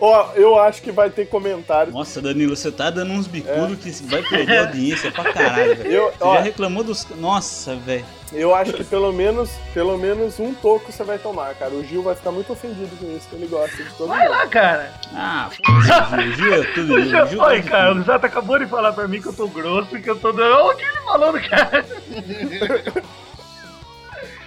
[0.00, 1.94] Ó, eu acho que vai ter comentários.
[1.94, 5.90] Nossa, Danilo, você tá dando uns bicudos que vai perder audiência pra caralho, velho.
[5.92, 7.06] Eu, Você ó, já reclamou dos.
[7.16, 8.04] Nossa, velho.
[8.32, 11.72] eu acho que pelo menos, pelo menos um toco você vai tomar, cara.
[11.74, 14.30] O Gil vai ficar muito ofendido com isso, que ele gosta de todo Vai mundo.
[14.30, 14.92] lá, cara.
[15.14, 16.94] Ah, foda-se, o Gil é tudo.
[16.94, 19.32] O Gil Oi, gosta de cara, o Zato acabou de falar pra mim que eu
[19.32, 20.54] tô grosso, que eu tô dando.
[20.56, 21.84] Olha o que ele falou do cara.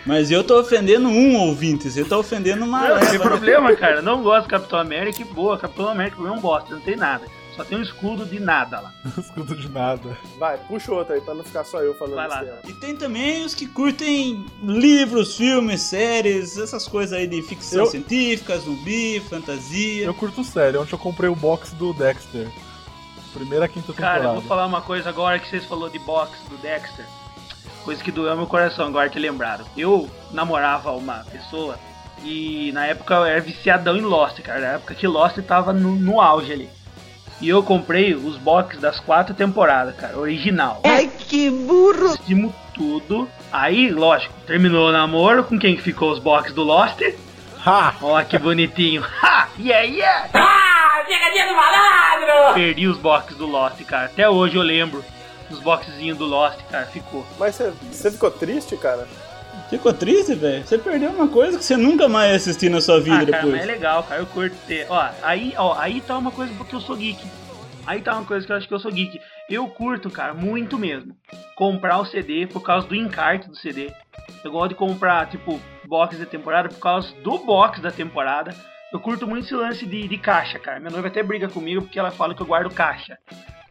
[0.06, 3.20] Mas eu tô ofendendo um ouvinte, você tá ofendendo uma Não, não tem né?
[3.20, 4.02] problema, cara.
[4.02, 5.58] Não gosto do Capitão América e boa.
[5.58, 7.26] Capitão América é um bosta, não tem nada.
[7.56, 8.94] Só tem um escudo de nada lá.
[9.18, 10.18] Escudo de nada.
[10.40, 12.46] Vai, puxa outro aí, pra não ficar só eu falando Vai lá.
[12.66, 17.86] E tem também os que curtem livros, filmes, séries, essas coisas aí de ficção Eu-
[17.88, 20.06] científica, zumbi, fantasia.
[20.06, 22.48] Eu curto sério, ontem eu comprei o box do Dexter.
[23.34, 24.40] Primeira quinta Cara, eu temporada.
[24.40, 27.06] vou falar uma coisa agora que vocês falou de box do Dexter.
[27.84, 29.66] Coisa que doeu meu coração agora que lembraram.
[29.76, 31.78] Eu namorava uma pessoa
[32.24, 34.60] e na época eu era viciadão em Lost, cara.
[34.60, 36.70] Na época que Lost tava no, no auge ali.
[37.42, 40.82] E eu comprei os boxes das quatro temporadas, cara, original.
[40.86, 42.10] Ai, que burro!
[42.10, 43.28] Assistimos tudo.
[43.52, 45.44] Aí, lógico, terminou o namoro.
[45.44, 47.02] Com quem que ficou os boxes do Lost?
[47.66, 47.96] Ha!
[48.00, 49.04] Ó, que bonitinho.
[49.24, 49.48] Ha!
[49.60, 50.30] Yeah, yeah!
[50.34, 51.04] Ah!
[51.08, 52.54] Pegadinha do malandro!
[52.54, 54.06] Perdi os boxes do Lost, cara.
[54.06, 55.04] Até hoje eu lembro
[55.52, 56.86] dos boxezinhos do Lost, cara.
[56.88, 57.26] Ficou.
[57.38, 59.08] Mas você, ficou triste, cara?
[59.70, 60.66] Ficou triste, velho?
[60.66, 63.32] Você perdeu uma coisa que você nunca mais ia assistir na sua vida Ah, cara,
[63.32, 63.52] depois.
[63.54, 64.22] mas é legal, cara.
[64.22, 64.86] Eu curto ter.
[64.90, 67.22] Ó, aí, ó, aí tá uma coisa porque eu sou geek.
[67.86, 69.20] Aí tá uma coisa que eu acho que eu sou geek.
[69.50, 71.16] Eu curto, cara, muito mesmo.
[71.56, 73.92] Comprar o CD por causa do encarte do CD.
[74.44, 78.54] Eu gosto de comprar, tipo, box da temporada por causa do box da temporada.
[78.92, 80.80] Eu curto muito esse lance de, de caixa, cara.
[80.80, 83.18] Minha noiva até briga comigo porque ela fala que eu guardo caixa.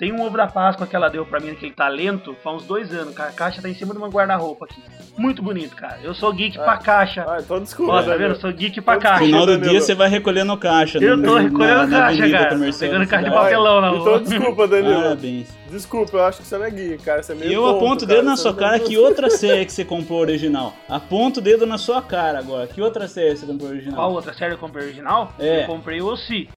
[0.00, 2.90] Tem um ovo da Páscoa que ela deu pra mim naquele talento, faz uns dois
[2.92, 3.28] anos, cara.
[3.28, 4.82] A caixa tá em cima de uma guarda-roupa aqui.
[5.18, 5.98] Muito bonito, cara.
[6.02, 7.22] Eu sou geek pra caixa.
[7.28, 8.30] Ah, então desculpa, Ó, tá vendo?
[8.30, 9.20] Eu sou geek pra Então, caixa.
[9.20, 10.98] No final do dia você vai recolhendo caixa.
[11.04, 12.72] Eu no- tô na- recolhendo na caixa, avenida cara.
[12.78, 14.20] Pegando caixa de papelão na Então rua.
[14.20, 15.02] desculpa, Danilo.
[15.02, 15.59] Parabéns.
[15.70, 17.22] Desculpa, eu acho que você não é geek, cara.
[17.22, 18.18] Você é meio E eu tonto, aponto o cara.
[18.20, 20.74] dedo na Você sua cara tem que outra série que você comprou original.
[20.88, 22.66] Aponta o dedo na sua cara agora.
[22.66, 23.94] Que outra série você comprou original?
[23.96, 25.32] Qual outra série eu comprei original?
[25.38, 25.62] É.
[25.62, 26.48] Eu comprei o OC.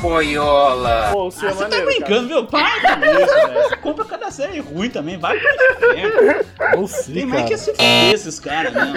[0.00, 2.46] Pô, o é Ah, você tá maneiro, brincando, viu?
[2.46, 3.78] Para com isso, velho.
[3.80, 6.88] Compra cada série ruim também, vai pra inferno.
[6.88, 7.48] Sim, Tem mais cara.
[7.54, 8.94] que se f*** esses caras mesmo.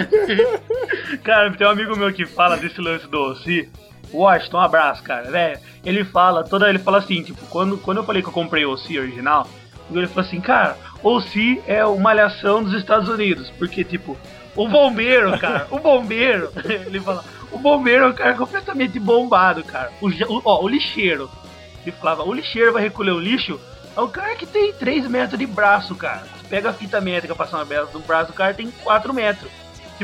[1.22, 3.68] Cara, tem um amigo meu que fala desse lance do OC.
[4.16, 5.30] Washington, um abraço, cara.
[5.30, 8.64] Velho, ele fala, toda ele fala assim, tipo, quando, quando eu falei que eu comprei
[8.64, 9.46] o OC original,
[9.90, 13.50] ele falou assim, cara, OC é uma malhação dos Estados Unidos.
[13.58, 14.16] Porque, tipo,
[14.56, 16.50] o bombeiro, cara, o bombeiro,
[16.86, 19.90] ele fala, o bombeiro é um cara completamente bombado, cara.
[20.00, 21.30] O, o- ó, o lixeiro.
[21.82, 23.60] Ele falava, o lixeiro vai recolher o lixo.
[23.96, 26.22] É um cara que tem 3 metros de braço, cara.
[26.48, 29.50] Pega a fita métrica passando a bela do braço do cara, tem 4 metros.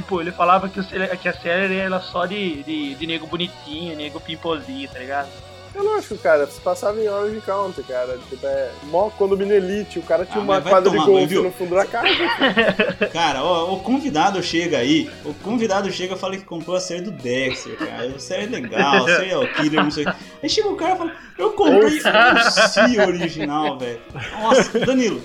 [0.00, 3.94] Tipo, ele falava que, o, que a série era só de, de, de nego bonitinho,
[3.94, 5.28] nego pimposinho, tá ligado?
[5.72, 6.46] É lógico, cara.
[6.46, 8.18] Você passava em Orange County, cara.
[8.28, 9.98] Tipo, é mó condomínio elite.
[9.98, 12.08] O cara tinha Ah, uma quadra de golfe no fundo da casa.
[13.12, 17.02] Cara, ó, o convidado chega aí, o convidado chega e fala que comprou a série
[17.02, 18.08] do Dexter, cara.
[18.08, 20.16] A série é legal, serial killer, não sei o que.
[20.42, 24.00] Aí chega o cara e fala, eu comprei o C original, velho.
[24.40, 25.22] Nossa, Danilo,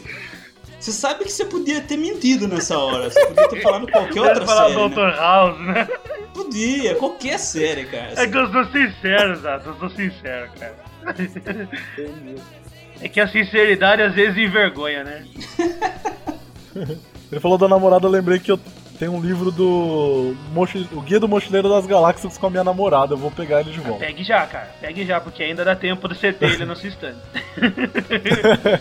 [0.86, 3.10] você sabe que você podia ter mentido nessa hora.
[3.10, 4.84] Você podia ter falado qualquer outra falar série.
[4.84, 4.90] Né?
[4.90, 5.18] Dr.
[5.18, 5.88] House, né?
[6.32, 8.14] Podia, qualquer série, cara.
[8.16, 10.76] É que eu sou sincero, Zato, eu sou sincero, cara.
[13.02, 15.26] É que a sinceridade às vezes envergonha, né?
[17.32, 18.60] Ele falou da namorada, eu lembrei que eu
[18.98, 23.14] tenho um livro do Mochi- o Guia do Mochileiro das Galáxias com a minha namorada.
[23.14, 24.06] Eu vou pegar ele de volta.
[24.06, 24.70] Pegue já, cara.
[24.80, 27.16] Pegue já, porque ainda dá tempo de você ter ele no seu stand.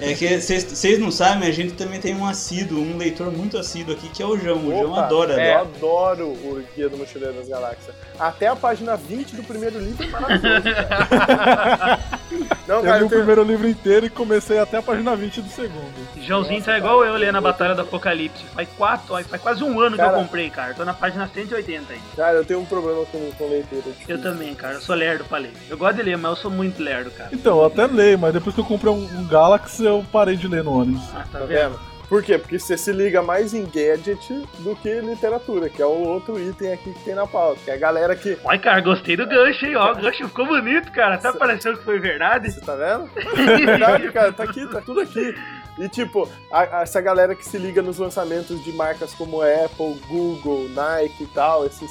[0.00, 3.94] É que vocês não sabem, a gente também tem um assíduo, um leitor muito assíduo
[3.94, 4.58] aqui, que é o João.
[4.66, 5.54] O João Opa, adora Eu ler.
[5.56, 7.94] adoro o Guia do Mochileiro das Galáxias.
[8.18, 12.00] Até a página 20 do primeiro livro é maravilhoso, cara.
[12.66, 13.20] Não, Eu cara, li eu o tenho...
[13.20, 15.92] primeiro livro inteiro e comecei até a página 20 do segundo.
[16.22, 18.42] Joãozinho tá igual eu lendo a Batalha do Apocalipse.
[18.54, 20.16] Faz quatro, faz quase um ano que Cara.
[20.18, 20.74] eu comprei, cara.
[20.74, 22.00] Tô na página 180 aí.
[22.16, 23.82] Cara, eu tenho um problema com, com leitura.
[23.98, 24.74] tipo, Eu também, cara.
[24.74, 25.52] Eu sou lerdo pra ler.
[25.68, 27.30] Eu gosto de ler, mas eu sou muito lerdo, cara.
[27.32, 30.48] Então, eu até leio, mas depois que eu comprei um, um Galaxy, eu parei de
[30.48, 31.02] ler no ônibus.
[31.14, 31.70] Ah, tá Tá vendo?
[31.70, 31.94] vendo?
[32.06, 32.36] Por quê?
[32.36, 36.72] Porque você se liga mais em gadget do que literatura, que é o outro item
[36.74, 37.58] aqui que tem na pauta.
[37.64, 38.38] Que é a galera que.
[38.44, 39.74] Olha, cara, gostei do gancho, hein?
[39.74, 41.14] Ó, o gancho ficou bonito, cara.
[41.14, 42.52] Até pareceu que foi verdade.
[42.52, 43.08] Você tá vendo?
[43.16, 45.34] É verdade, cara, tá aqui, tá tudo aqui.
[45.78, 50.00] E tipo, a- a- essa galera que se liga nos lançamentos de marcas como Apple,
[50.08, 51.90] Google, Nike e tal, esses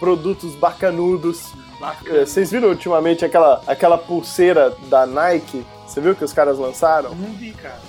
[0.00, 1.52] produtos bacanudos.
[1.80, 2.18] Bacana.
[2.18, 5.64] Eh, Vocês viram ultimamente aquela, aquela pulseira da Nike?
[5.86, 7.14] Você viu que os caras lançaram?
[7.14, 7.80] Não vi, cara.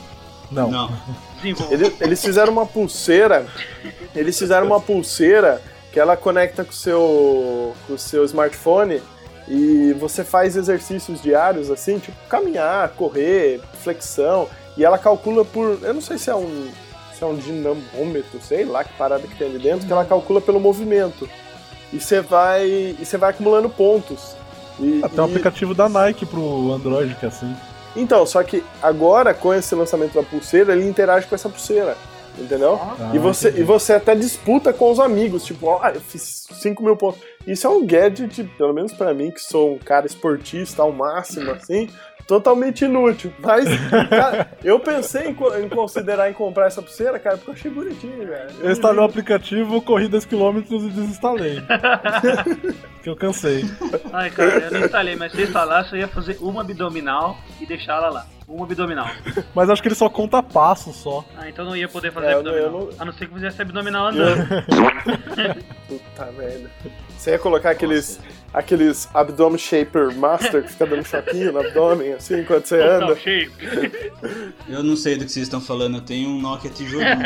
[0.51, 0.69] Não.
[0.69, 0.91] Não.
[1.71, 3.45] Eles, eles fizeram uma pulseira.
[4.15, 9.01] Eles fizeram uma pulseira que ela conecta com o seu, com o seu smartphone
[9.47, 15.79] e você faz exercícios diários, assim, tipo caminhar, correr, flexão, e ela calcula por.
[15.81, 16.69] Eu não sei se é um.
[17.13, 20.41] Se é um dinamômetro, sei lá que parada que tem ali dentro, que ela calcula
[20.41, 21.29] pelo movimento.
[21.91, 22.65] E você vai.
[22.67, 24.35] E você vai acumulando pontos.
[24.79, 27.55] E, Até um e- aplicativo da Nike pro Android que é assim.
[27.95, 31.95] então, só que agora, com esse lançamento da pulseira, ele interage com essa pulseira.
[32.35, 32.79] Entendeu?
[32.81, 33.61] Ah, e, você, entendi.
[33.61, 37.21] e você até disputa com os amigos, tipo, ó, eu fiz 5 mil pontos.
[37.45, 41.51] Isso é um gadget, pelo menos pra mim, que sou um cara esportista ao máximo,
[41.51, 41.87] assim,
[42.27, 43.31] totalmente inútil.
[43.39, 43.65] Mas,
[44.09, 47.71] cara, eu pensei em, co- em considerar em comprar essa pulseira, cara, porque eu achei
[47.71, 48.49] bonitinho, velho.
[48.61, 51.61] Eu instalei o aplicativo, corri 10 km e desinstalei.
[53.03, 53.65] que eu cansei.
[54.11, 57.65] Ai, cara, eu não instalei, mas se eu instalasse, eu ia fazer uma abdominal e
[57.65, 58.25] deixar ela lá.
[58.47, 59.07] Uma abdominal.
[59.55, 61.23] Mas acho que ele só conta passos só.
[61.37, 62.71] Ah, então não ia poder fazer É, eu não- abdominal.
[62.91, 64.45] não- A não ser que fizesse abdominal andando.
[65.87, 66.69] Puta merda.
[67.17, 68.19] Você ia colocar aqueles,
[68.53, 73.15] aqueles abdomen shaper master que fica dando choquinho no abdômen, assim, enquanto você Total anda.
[73.15, 73.51] shape.
[74.69, 77.09] Eu não sei do que vocês estão falando, eu tenho um Nokia tijolinho.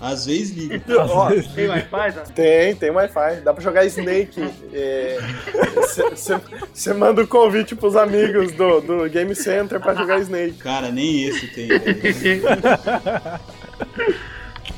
[0.00, 0.80] Às vezes liga.
[0.98, 2.20] Ó, Tem Wi-Fi, tá?
[2.34, 3.40] tem, tem Wi-Fi.
[3.42, 4.40] Dá pra jogar Snake.
[6.72, 10.54] Você manda o convite pros amigos do, do Game Center pra jogar Snake.
[10.58, 11.68] Cara, nem esse tem.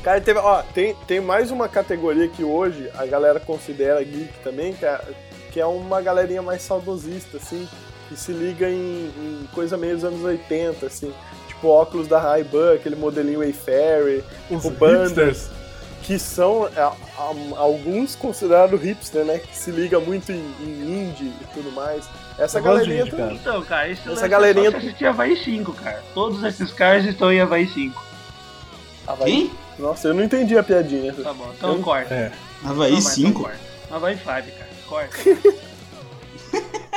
[0.05, 4.71] Cara, teve, ó, tem, tem mais uma categoria que hoje a galera considera geek também,
[4.73, 5.01] que é,
[5.51, 7.67] que é uma galerinha mais saudosista, assim,
[8.07, 11.11] que se liga em, em coisa meio dos anos 80, assim.
[11.47, 15.49] Tipo óculos da Ray-Ban, aquele modelinho Wayfarer, Os tipo bandas,
[16.03, 16.93] que são é, a-
[17.57, 19.39] alguns considerados hipster, né?
[19.39, 22.05] Que se liga muito em, em indie e tudo mais.
[22.37, 23.33] Essa Eu galerinha indie, cara.
[23.33, 26.03] Então, cara, esse Essa é galerinha- só você assistir Havaí 5, cara.
[26.13, 28.03] Todos esses caras estão em Havaí 5.
[29.07, 29.51] Havaí- Quem?
[29.79, 31.13] Nossa, eu não entendi a piadinha.
[31.13, 32.13] Tá bom, então Eu- corta.
[32.13, 32.31] É.
[32.63, 33.41] Havaí Não, vai, 5?
[33.41, 33.97] então.
[33.97, 34.69] Havaí 5, cara.
[34.87, 35.17] Corta.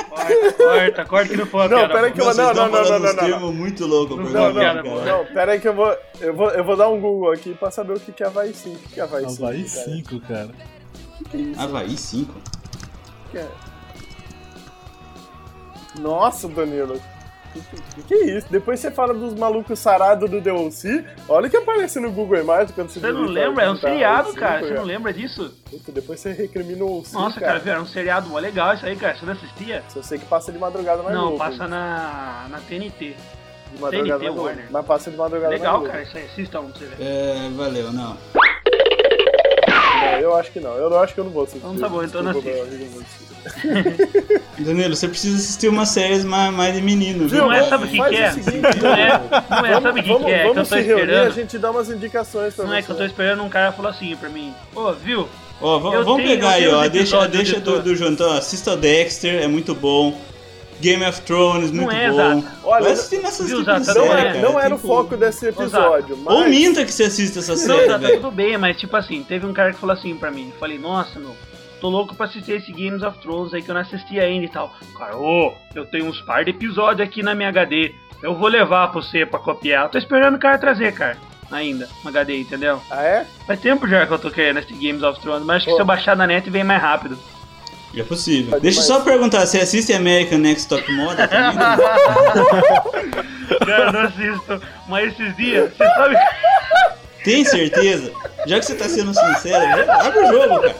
[0.09, 2.11] corta, corta, corta que não foi Não, piada pera boa.
[2.11, 5.05] que eu- Vocês não, não, não, não, não, muito loucos pra Não, Não, não.
[5.05, 6.49] Não, pera aí que eu vou, eu vou.
[6.49, 8.75] Eu vou dar um Google aqui pra saber o que que é Havaí 5.
[8.75, 9.43] O que é Havaí 5?
[9.45, 9.85] Havaí cara?
[9.85, 10.49] 5, cara.
[11.21, 11.61] O que é isso?
[11.61, 12.33] Havaí 5?
[12.33, 13.47] O que é?
[15.99, 16.99] Nossa, Danilo.
[17.55, 18.47] O que, que, é isso?
[18.49, 21.03] Depois você fala dos malucos sarados do DLC.
[21.27, 23.65] Olha o que aparece no Google Imagens quando você Você não lembra?
[23.65, 24.53] É um digita seriado, cara.
[24.59, 24.87] 5, Você não cara.
[24.87, 25.53] lembra disso?
[25.69, 27.71] Puta, Depois você recrimina o 5, Nossa, cara, viu?
[27.71, 29.17] Era um seriado mó legal isso aí, cara.
[29.17, 29.83] Você não assistia?
[29.95, 33.15] Eu sei que passa de madrugada na Não, passa na, na TNT.
[33.73, 34.39] De madrugada TNT.
[34.39, 34.65] Warner.
[34.69, 36.01] Mas passa de madrugada Legal, cara.
[36.03, 36.95] Isso aí, assista um pra você ver.
[37.03, 38.17] É, valeu, não.
[39.67, 40.73] Não, eu acho que não.
[40.75, 41.59] Eu não acho que eu não vou assistir.
[41.59, 44.65] Então tá bom, então não Desculpa, não.
[44.65, 47.39] Danilo, você precisa assistir uma série mais, mais de menino, viu?
[47.43, 48.31] Não é, Vamos- sabe o que que é?
[48.31, 50.39] seguinte, Não é, não é, sabe o que vamos, que é?
[50.43, 51.33] Que eu Vamos tô se reunir, a esperando.
[51.35, 52.77] gente dá umas indicações pra Não você.
[52.79, 54.53] é que eu tô esperando um cara falou assim pra mim.
[54.75, 55.27] Ô, viu?
[55.61, 56.87] Ó, Eu vamos pegar aí, ó.
[56.87, 58.11] Deixa, deixa de do, do João.
[58.11, 60.19] Então, assista o Dexter, é muito bom.
[60.81, 62.41] Game of Thrones, muito é, bom.
[62.63, 64.77] Olha, Vai assistir nessas viu, tipos de Zata, Não, Sério, é- série, não era o
[64.77, 66.33] Tipo, foco desse episódio, mas...
[66.33, 69.21] Ou minta que você assista essa Não, série, tá, tá tudo bem, mas tipo assim,
[69.21, 70.47] teve um cara que falou assim pra mim.
[70.53, 71.35] Eu falei, nossa, meu,
[71.79, 74.49] tô louco pra assistir esse Games of Thrones aí que eu não assisti ainda e
[74.49, 74.73] tal.
[74.97, 77.93] Cara, ô, eu tenho uns par de episódios aqui na minha HD.
[78.21, 79.85] Eu vou levar pra você pra copiar.
[79.85, 81.17] Eu tô esperando o cara trazer, cara.
[81.51, 82.79] Ainda, um HD, entendeu?
[82.91, 83.25] Ah, é?
[83.47, 85.75] Faz tempo já que eu tô querendo esse Games of Thrones, mas acho que Ô.
[85.75, 87.17] se eu baixar na net vem mais rápido.
[87.95, 88.51] É possível.
[88.51, 88.87] Pode Deixa eu mais.
[88.87, 91.57] só perguntar, você assiste American Next Top Model também?
[93.65, 94.61] Cara, eu não assisto.
[94.87, 96.15] Mas esses dias, você sabe.
[97.23, 98.11] Tem certeza?
[98.45, 100.75] Já que você tá sendo sincero, abre o jogo, cara.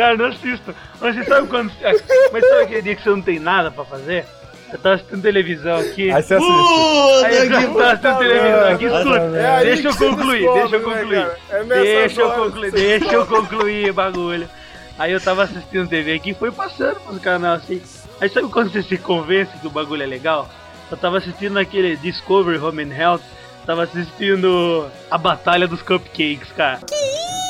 [0.00, 0.74] Cara, não assisto.
[0.98, 1.70] Mas você sabe quando.
[2.32, 4.24] Mas sabe aquele dia que você não tem nada pra fazer?
[4.72, 6.10] Eu tava assistindo televisão aqui.
[6.10, 7.24] Aí você assiste.
[7.26, 9.36] Aí eu que tava assistindo televisão aqui, escuta.
[9.36, 11.26] É Deixa eu que concluir, descobre, deixa eu né, concluir.
[11.26, 11.38] cara?
[11.50, 14.48] É Deixa eu concluir, que deixa eu concluir o bagulho.
[14.98, 17.82] Aí eu tava assistindo TV aqui e foi passando pros canal assim.
[18.22, 20.48] Aí sabe quando você se convence que o bagulho é legal?
[20.90, 23.22] Eu tava assistindo aquele Discovery Home and Health,
[23.66, 26.80] tava assistindo a Batalha dos Cupcakes, cara.
[26.90, 27.49] Isso,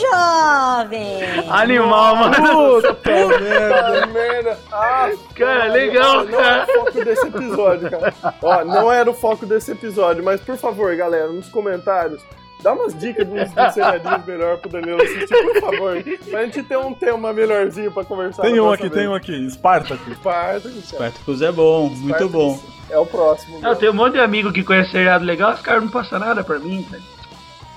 [0.00, 1.48] jovem!
[1.48, 2.82] Animal, mano.
[2.82, 2.96] Puta
[3.40, 4.58] merda, merda.
[4.72, 6.80] Ah, Cara, legal, não era cara.
[6.80, 8.14] o foco desse episódio, cara.
[8.42, 12.22] Ó, não era o foco desse episódio, mas por favor, galera, nos comentários,
[12.62, 16.02] dá umas dicas dos, dos cenários melhor pro Danilo assistir, por favor.
[16.30, 18.42] Pra gente ter um tema melhorzinho pra conversar.
[18.42, 19.50] Tem um aqui, tem um aqui.
[19.50, 20.14] Spartacus.
[20.16, 21.10] Spartacus, cara.
[21.10, 22.60] Spartacus é bom, muito bom.
[22.90, 23.60] É o próximo.
[23.66, 26.44] Eu tenho um monte de amigo que conhece seriado legal, os caras não passam nada
[26.44, 27.02] pra mim, cara.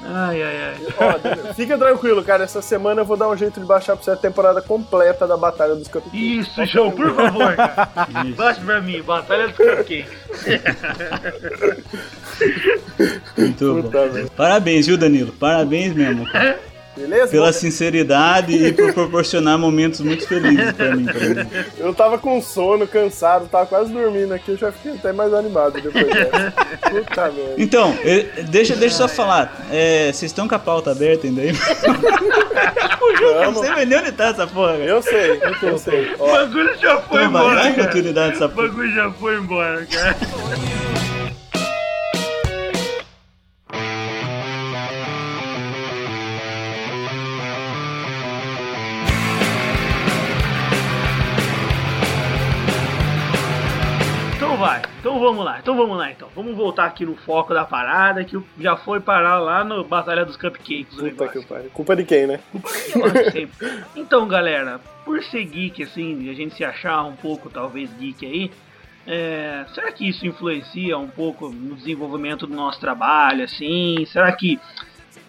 [0.04, 0.76] Ai, ai, ai.
[1.00, 2.44] Ó, Danilo, fica tranquilo, cara.
[2.44, 5.36] Essa semana eu vou dar um jeito de baixar pra você a temporada completa da
[5.36, 6.48] Batalha dos Capitães.
[6.48, 7.90] Isso, João, por favor, cara.
[8.36, 10.06] Baixe pra mim, Batalha dos Cupcakes.
[13.38, 13.82] Muito bom.
[13.84, 14.32] Puta merda.
[14.36, 15.32] Parabéns, viu, Danilo?
[15.34, 16.60] Parabéns mesmo, cara.
[16.98, 17.28] Beleza?
[17.32, 21.06] Pela sinceridade e por proporcionar momentos muito felizes pra mim.
[21.06, 21.50] Pra mim.
[21.78, 25.80] Eu tava com sono, cansado, tava quase dormindo aqui, eu já fiquei até mais animado
[25.80, 26.54] depois dessa.
[26.90, 27.54] Puta merda.
[27.58, 27.96] Então,
[28.50, 29.66] deixa, deixa eu só falar.
[29.72, 31.54] É, vocês estão com a pauta aberta ainda aí?
[33.22, 34.74] Eu não sei nem onde tá essa porra.
[34.76, 36.14] Eu sei, eu sei.
[36.20, 37.86] O bagulho já foi Então vai, embora, cara.
[37.86, 38.68] continuidade essa O porra.
[38.68, 40.16] bagulho já foi embora, cara.
[55.28, 56.30] Vamos lá, então vamos lá então.
[56.34, 60.38] Vamos voltar aqui no foco da parada que já foi parar lá no Batalha dos
[60.38, 60.98] Cupcakes.
[60.98, 61.70] o puta que pariu.
[61.72, 62.40] Culpa de quem, né?
[63.32, 63.84] Sempre.
[63.94, 68.26] Então, galera, por ser geek, assim, de a gente se achar um pouco, talvez, geek
[68.26, 68.52] aí,
[69.06, 74.06] é, será que isso influencia um pouco no desenvolvimento do nosso trabalho, assim?
[74.06, 74.58] Será que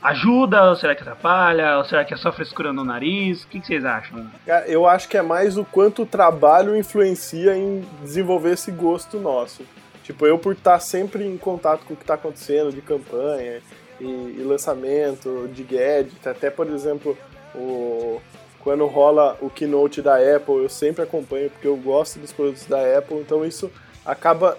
[0.01, 3.43] ajuda, ou será que atrapalha, ou será que é só frescura no nariz?
[3.43, 4.31] O que, que vocês acham?
[4.47, 9.19] Cara, eu acho que é mais o quanto o trabalho influencia em desenvolver esse gosto
[9.19, 9.65] nosso.
[10.09, 13.61] Tipo, eu por estar sempre em contato com o que tá acontecendo de campanha
[14.01, 17.15] e, e lançamento de gadget, até por exemplo,
[17.55, 18.19] o,
[18.61, 22.79] quando rola o keynote da Apple, eu sempre acompanho porque eu gosto dos produtos da
[22.97, 23.71] Apple, então isso
[24.03, 24.57] acaba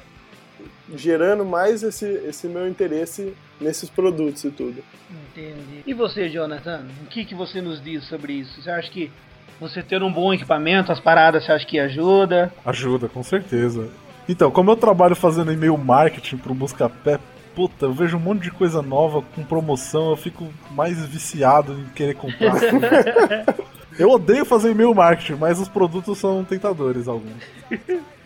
[0.96, 4.84] gerando mais esse, esse meu interesse nesses produtos e tudo.
[5.10, 5.82] Entendi.
[5.84, 6.86] E você, Jonathan?
[7.04, 8.62] O que, que você nos diz sobre isso?
[8.62, 9.12] Você acha que
[9.60, 12.54] você ter um bom equipamento, as paradas, você acha que ajuda?
[12.64, 13.90] Ajuda, com certeza.
[14.30, 17.18] Então, como eu trabalho fazendo e-mail marketing pro Buscapé,
[17.56, 21.86] puta, eu vejo um monte de coisa nova com promoção, eu fico mais viciado em
[21.96, 22.54] querer comprar.
[23.98, 27.42] eu odeio fazer e-mail marketing, mas os produtos são tentadores, alguns.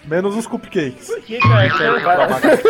[0.04, 1.08] Menos os cupcakes.
[1.08, 1.70] Por que, cara?
[2.28, 2.64] Cupcake.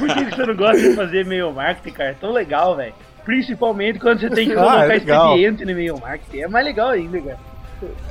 [0.00, 2.10] Por que, você não gosta de fazer e-mail marketing, cara?
[2.10, 2.92] É tão legal, velho.
[3.24, 5.26] Principalmente quando você tem que Ah, colocar é legal.
[5.28, 6.38] expediente no e-mail marketing.
[6.40, 7.38] É mais legal ainda, cara.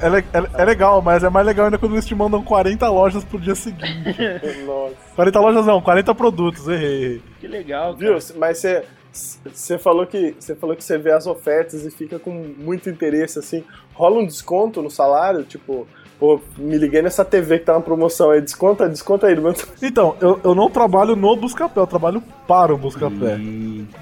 [0.02, 0.08] É,
[0.38, 3.40] é- é legal, mas é mais legal ainda quando eles te mandam 40 lojas pro
[3.40, 3.86] dia seguinte.
[4.66, 4.96] Nossa.
[5.16, 7.04] 40 lojas não, 40 produtos, errei.
[7.06, 7.22] errei.
[7.40, 7.98] Que legal, cara.
[7.98, 8.18] Viu?
[8.38, 12.32] Mas você você falou que você falou que você vê as ofertas e fica com
[12.58, 13.64] muito interesse assim.
[13.94, 15.88] Rola um desconto no salário, tipo,
[16.20, 19.36] pô, me liguei nessa TV que tá na promoção aí, desconta, desconta aí.
[19.40, 23.36] meu- Então, eu, eu não trabalho no Buscapé, eu trabalho para o Buscapé,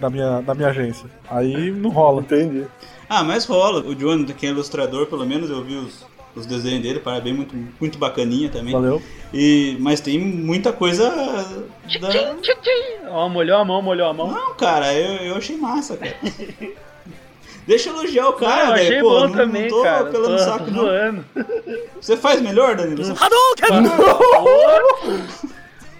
[0.02, 1.10] na, minha, na minha agência.
[1.30, 2.22] Aí não rola.
[2.22, 2.66] Entendi.
[3.10, 3.82] Ah, mas rola.
[3.82, 6.06] O Jonathan, que é ilustrador, pelo menos eu vi os,
[6.36, 8.74] os desenhos dele, parabéns, muito, muito bacaninha também.
[8.74, 9.02] Valeu.
[9.34, 11.10] E, mas tem muita coisa.
[11.10, 12.10] Da...
[12.10, 13.08] Tchim, tchim, tchim.
[13.10, 14.32] Ó, molhou a mão, molhou a mão.
[14.32, 16.16] Não, cara, eu, eu achei massa, cara.
[17.68, 19.02] Deixa eu elogiar o Não, cara, eu achei velho.
[19.04, 20.06] Pô, bom não, também, não tô cara.
[20.06, 21.26] pelando Tô- saco, tô não.
[22.00, 23.04] Você faz melhor, Danilo?
[23.04, 23.14] Você...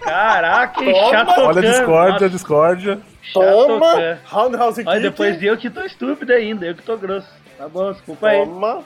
[0.00, 0.94] Caraca, hein?
[0.94, 1.10] Toma.
[1.10, 3.00] chato Olha a discórdia, a discórdia.
[3.32, 3.90] Toma!
[3.90, 4.18] tocando.
[4.26, 5.02] Roundhouse Olha, Kick.
[5.02, 7.28] depois eu que tô estúpido ainda, eu que tô grosso.
[7.56, 8.38] Tá bom, desculpa aí.
[8.44, 8.84] Toma!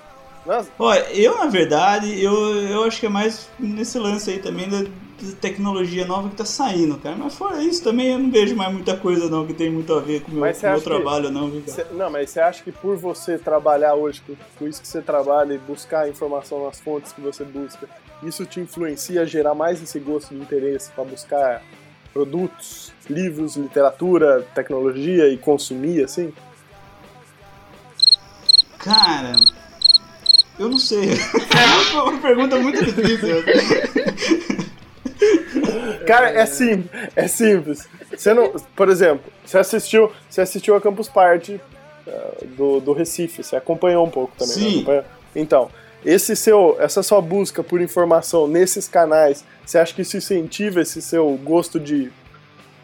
[0.76, 2.34] Olha, eu, na verdade, eu,
[2.68, 6.45] eu acho que é mais nesse lance aí também da, da tecnologia nova que tá
[6.45, 7.14] saindo, cara.
[7.14, 10.01] Mas fora isso, também eu não vejo mais muita coisa, não, que tem muito a
[10.01, 11.72] ver com o meu, com meu acha que- trabalho, não, viu, cara?
[11.72, 15.01] cê- não, mas você acha que por você trabalhar hoje, com, com isso que você
[15.01, 17.88] trabalha e buscar informação nas fontes que você busca,
[18.24, 21.62] isso te influencia a gerar mais esse gosto de interesse para buscar
[22.12, 26.32] produtos, livros, literatura, tecnologia e consumir, assim?
[28.78, 29.36] Cara,
[30.59, 31.11] eu não sei.
[31.92, 33.44] É uma pergunta muito difícil.
[36.07, 37.88] Cara, é simples, é simples.
[38.16, 41.61] Você não, por exemplo, você assistiu, você assistiu a Campus Party
[42.07, 44.62] uh, do, do Recife, você acompanhou um pouco também, né?
[44.62, 44.76] Sim.
[44.76, 45.05] Acompanhou?
[45.34, 45.70] Então,
[46.05, 51.00] esse seu, essa sua busca por informação nesses canais, você acha que isso incentiva esse
[51.00, 52.11] seu gosto de,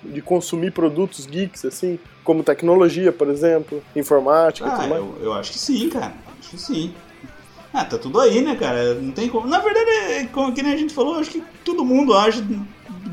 [0.03, 5.03] de consumir produtos geeks, assim, como tecnologia, por exemplo, informática e Ah, tudo mais?
[5.03, 6.15] eu, eu acho que sim, cara.
[6.39, 6.93] Acho que sim.
[7.73, 8.95] Ah, tá tudo aí, né, cara?
[8.95, 9.47] Não tem como.
[9.47, 12.43] Na verdade, é, como que nem a gente falou, acho que todo mundo acha,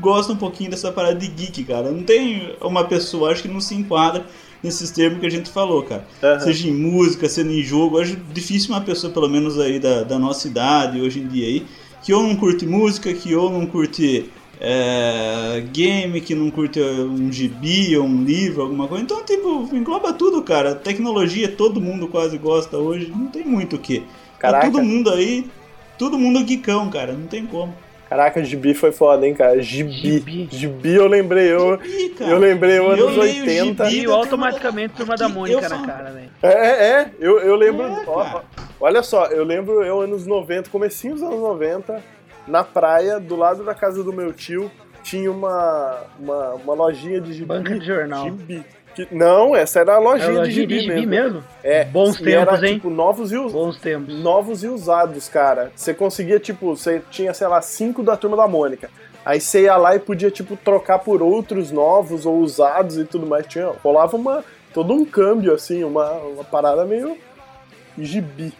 [0.00, 1.90] gosta um pouquinho dessa parada de geek, cara.
[1.90, 4.26] Não tem uma pessoa, acho que não se enquadra
[4.62, 6.06] nesses termos que a gente falou, cara.
[6.22, 6.40] Aham.
[6.40, 10.18] Seja em música, seja em jogo, acho difícil uma pessoa, pelo menos aí da, da
[10.18, 11.66] nossa idade, hoje em dia aí,
[12.02, 14.30] que ou não curte música, que ou não curte
[14.60, 19.04] é, game, que não curte um gibi ou um livro, alguma coisa.
[19.04, 20.74] Então, tipo, engloba tudo, cara.
[20.74, 23.12] Tecnologia, todo mundo quase gosta hoje.
[23.14, 24.00] Não tem muito o que.
[24.00, 24.06] Tá
[24.38, 24.70] Caraca.
[24.70, 25.46] todo mundo aí,
[25.98, 27.12] todo mundo geekão, cara.
[27.12, 27.74] Não tem como.
[28.08, 29.60] Caraca, gibi foi foda, hein, cara?
[29.60, 29.90] Gibi.
[29.92, 30.48] Gibi.
[30.50, 31.76] Gibi eu lembrei, eu,
[32.16, 33.90] cara, eu lembrei eu eu anos leio 80.
[33.90, 34.02] gibi.
[34.02, 36.30] E da automaticamente turma da Mônica na cara, velho.
[36.40, 37.10] É, é.
[37.18, 37.84] Eu, eu lembro.
[37.84, 38.42] É, ó, ó,
[38.80, 42.00] olha só, eu lembro eu anos 90, comecinho dos anos 90,
[42.46, 44.70] na praia, do lado da casa do meu tio,
[45.02, 47.46] tinha uma, uma, uma lojinha de gibi.
[47.46, 48.24] Banca de jornal.
[48.24, 48.64] Gibi.
[48.94, 51.34] Que- não, essa era a lojinha, lojinha de gibi, de gibi mesmo.
[51.34, 51.44] mesmo?
[51.62, 52.74] É, Bons tempos, era, hein?
[52.76, 54.14] tipo, novos e, us- Bons tempos.
[54.22, 55.70] novos e usados, cara.
[55.76, 58.88] Você conseguia, tipo, você tinha, sei lá, cinco da turma da Mônica.
[59.24, 63.26] Aí você ia lá e podia, tipo, trocar por outros novos ou usados e tudo
[63.26, 63.44] mais.
[63.46, 64.42] Tinha, rolava uma,
[64.72, 67.18] todo um câmbio, assim, uma, uma parada meio
[67.98, 68.52] gibi.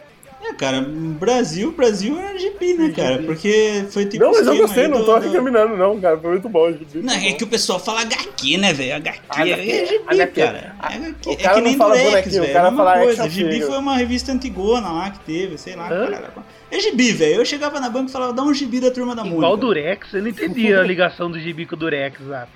[0.43, 3.19] É, cara, Brasil, Brasil era gibi, né, cara?
[3.23, 4.23] Porque foi tipo.
[4.23, 6.17] não, mas eu gostei, não tô do- recaminando, não, cara.
[6.19, 7.03] Foi muito bom o gibi.
[7.03, 8.95] Não, é que o pessoal fala HQ, né, velho?
[8.97, 10.41] HQ, HQ, é gibi, HQ.
[10.41, 10.77] cara.
[10.83, 11.29] É, HQ.
[11.29, 12.53] O é cara que não nem fala Durex, bonequinho, o velho.
[12.55, 13.31] cara é uma fala coisa.
[13.31, 13.61] figure.
[13.63, 16.11] foi uma revista antigona lá que teve, sei lá, Hã?
[16.11, 16.35] cara.
[16.71, 17.35] É gibi, velho.
[17.41, 19.39] Eu chegava na banca e falava, dá um gibi da turma da Mônica.
[19.39, 22.51] Igual o Durex, eu não entendi a ligação do gibi com o Durex, exato.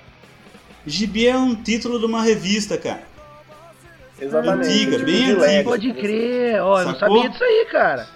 [0.85, 3.03] Gibi é um título de uma revista, cara.
[4.21, 4.67] Exatamente.
[4.69, 5.41] Antiga, tipo bem antiga.
[5.41, 5.69] Lego.
[5.69, 8.07] Pode crer, ó, eu não sabia disso aí, cara.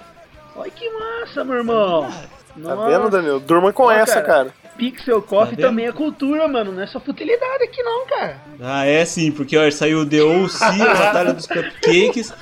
[0.55, 2.03] Olha que massa, meu irmão.
[2.09, 3.39] Tá Nossa, vendo, Danilo?
[3.41, 4.25] Durma com Ó, essa, cara.
[4.45, 4.53] cara.
[4.77, 6.71] Pixel Coffee Tá também é cultura, mano.
[6.71, 8.37] Não é só futilidade aqui não, cara.
[8.61, 12.33] Ah, é sim, porque ó, saiu The OC, a Batalha dos Cupcakes.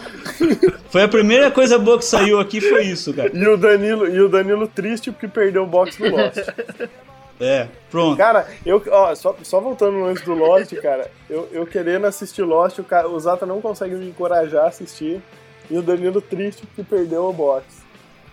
[0.89, 3.32] Foi a primeira coisa boa que saiu aqui, foi isso, cara.
[3.34, 6.38] E o Danilo, e o Danilo triste porque perdeu o box do Lost.
[7.40, 8.16] É, pronto.
[8.18, 12.44] Cara, eu, ó, só, só voltando no lance do Lost, cara, eu, eu querendo assistir
[12.44, 15.22] Lost, o, cara, o Zata não consegue me encorajar a assistir,
[15.70, 17.66] e o Danilo triste porque perdeu o box.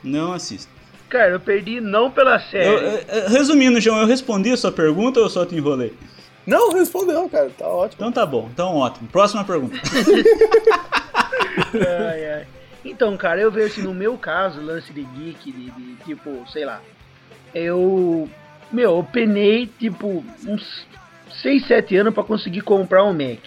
[0.05, 0.71] Não assisto.
[1.09, 2.67] Cara, eu perdi não pela série.
[2.67, 5.93] Eu- eu- resumindo, João, eu respondi a sua pergunta ou eu só te enrolei?
[6.47, 7.97] Não, respondeu, cara, tá ótimo.
[7.99, 9.09] Então tá bom, então ótimo.
[9.09, 9.77] Próxima pergunta.
[11.75, 12.47] Ai, ai.
[12.85, 16.65] Então, cara, eu vejo assim, no meu caso, lance de geek, de, de, tipo, sei
[16.65, 16.81] lá,
[17.55, 18.29] eu,
[18.73, 20.87] meu, eu penei, tipo, uns
[21.43, 23.41] 6, 7 anos pra conseguir comprar um Mac.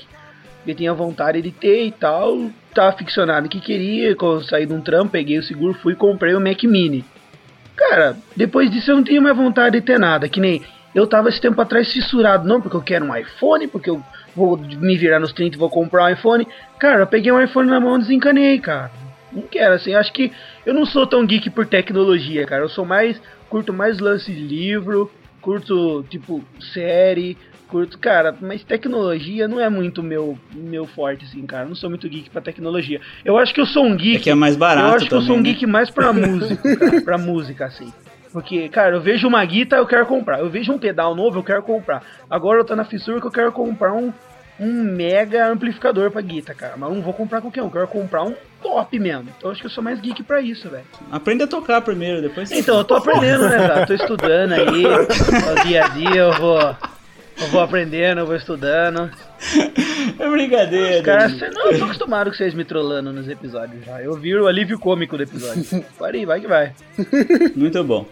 [0.65, 4.82] Eu tinha vontade de ter e tal, tava ficcionado que queria, quando saí de um
[4.82, 7.03] trampo, peguei o seguro, fui e comprei o Mac Mini.
[7.76, 10.61] Cara, depois disso eu não tinha mais vontade de ter nada, que nem
[10.93, 14.01] eu tava esse tempo atrás fissurado, não porque eu quero um iPhone, porque eu
[14.36, 16.47] vou me virar nos 30 e vou comprar um iPhone.
[16.80, 18.91] Cara, eu peguei um iPhone na mão e desencanei, cara.
[19.32, 20.32] Não quero, assim, acho que
[20.66, 22.64] eu não sou tão geek por tecnologia, cara.
[22.64, 25.11] Eu sou mais, curto mais lance de livro,
[25.41, 26.43] curto, tipo,
[26.74, 27.38] série,
[27.68, 31.64] curto, cara, mas tecnologia não é muito meu meu forte, assim, cara.
[31.64, 33.01] Eu não sou muito geek pra tecnologia.
[33.26, 34.18] Eu acho que eu sou um geek.
[34.18, 35.59] É que é mais barato Eu acho que eu sou um também, né?
[35.59, 37.91] geek mais pra música, cara, pra música, assim.
[38.32, 40.39] Porque, cara, eu vejo uma guitarra, eu quero comprar.
[40.39, 42.03] Eu vejo um pedal novo, eu quero comprar.
[42.30, 44.11] Agora eu tô na fissura que eu quero comprar um,
[44.59, 46.74] um mega amplificador pra guitarra, cara.
[46.76, 48.34] Mas eu não vou comprar qualquer um, eu quero comprar um
[48.64, 49.28] top mesmo.
[49.38, 50.84] Então eu acho que eu sou mais geek pra isso, velho.
[51.11, 53.86] Aprende a tocar primeiro, depois você- Então, eu tô aprendendo, né, cara?
[53.86, 54.84] Tô estudando aí.
[54.88, 56.59] ó, dia a dia eu vou.
[57.41, 59.09] Eu vou aprendendo, eu vou estudando.
[60.20, 60.97] É brincadeira.
[60.99, 61.39] Os caras, gente.
[61.39, 63.99] cê- não, eu tô acostumado com vocês me trollando nos episódios já.
[64.01, 65.66] Eu vi o alívio cômico do episódio.
[66.01, 66.72] Aí, vai que vai.
[67.55, 68.05] Muito bom.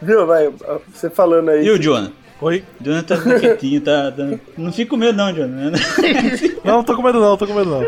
[0.00, 0.48] Viu, vai,
[0.92, 1.66] você falando aí.
[1.66, 2.12] E o Jonah?
[2.40, 2.62] Oi?
[2.80, 5.72] Jonathan tá quietinho, tá, tá- Não fica com medo não, Jonathan.
[6.64, 7.82] Não, tô com medo não, tô com medo não.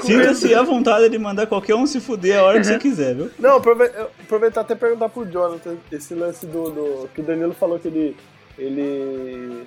[0.00, 3.30] Sinta-se à vontade de mandar qualquer um se fuder a hora que você quiser, viu?
[3.38, 7.88] Não, aproveitar até perguntar pro Jonathan esse lance do, do- que o Danilo falou que
[7.88, 8.16] ele
[8.58, 9.62] ele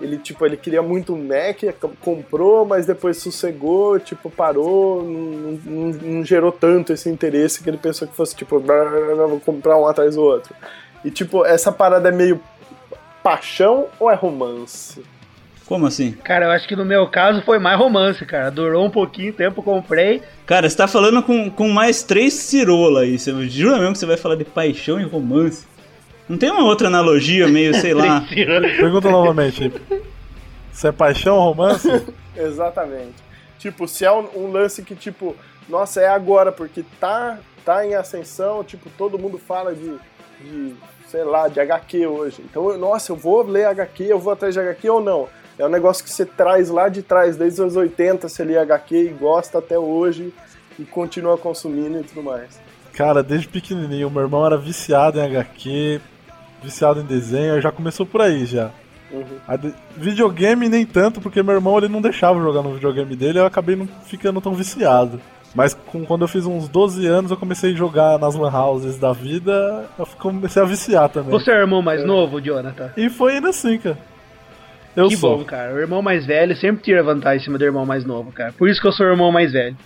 [0.00, 5.58] ele tipo ele queria muito um Mac, ac- comprou, mas depois sossegou, tipo parou, não,
[5.64, 9.14] não- não gerou tanto esse interesse que ele pensou que fosse tipo "Blá, blá, blá,
[9.16, 10.54] blá, vou comprar um atrás do outro.
[11.04, 12.40] E tipo essa parada é meio
[13.22, 15.02] paixão ou é romance?
[15.66, 16.12] Como assim?
[16.24, 18.50] Cara, eu acho que no meu caso foi mais romance, cara.
[18.50, 20.22] Durou um pouquinho tempo, comprei.
[20.46, 23.18] Cara, você tá falando com, com mais três cirola aí.
[23.18, 25.66] Você jura mesmo que você vai falar de paixão e romance?
[26.26, 28.24] Não tem uma outra analogia meio, sei lá.
[28.32, 29.70] Pergunta novamente.
[30.72, 31.88] Se é paixão ou romance?
[32.34, 33.16] Exatamente.
[33.58, 35.36] Tipo, se é um, um lance que, tipo,
[35.68, 37.38] nossa, é agora, porque tá,
[37.68, 39.98] tá em ascensão, tipo, todo mundo fala de,
[40.40, 40.74] de,
[41.06, 42.42] sei lá, de HQ hoje.
[42.42, 45.28] Então, nossa, eu vou ler HQ, eu vou atrás de HQ ou não?
[45.58, 48.96] É um negócio que você traz lá de trás, desde os 80, você lê HQ
[48.96, 50.32] e gosta até hoje
[50.78, 52.58] e continua consumindo e tudo mais.
[52.94, 56.00] Cara, desde pequenininho, meu irmão era viciado em HQ,
[56.62, 58.70] viciado em desenho, já começou por aí já.
[59.10, 59.56] Uhum.
[59.58, 63.44] De- Videogame nem tanto, porque meu irmão ele não deixava jogar no videogame dele, eu
[63.46, 65.20] acabei não ficando tão viciado.
[65.54, 68.98] Mas com- quando eu fiz uns 12 anos, eu comecei a jogar nas lan houses
[68.98, 71.30] da vida, eu comecei a viciar também.
[71.30, 72.92] Você é o irmão mais novo, Jonathan?
[72.96, 73.98] E foi indo assim, cara.
[74.94, 75.38] Eu que sou.
[75.38, 75.74] bom, cara.
[75.74, 78.52] O irmão mais velho sempre tira vantagem em cima do irmão mais novo, cara.
[78.52, 79.76] Por isso que eu sou o irmão mais velho.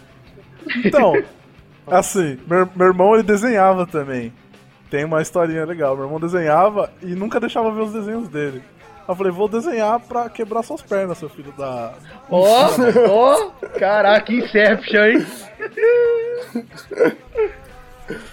[0.84, 1.12] Então,
[1.86, 4.32] assim, meu, meu irmão ele desenhava também.
[4.90, 5.94] Tem uma historinha legal.
[5.96, 8.62] Meu irmão desenhava e nunca deixava ver os desenhos dele.
[9.08, 11.92] Eu falei, vou desenhar pra quebrar suas pernas, seu filho da.
[12.30, 12.68] Ó,
[13.08, 15.26] ó, caraca, Inception, hein?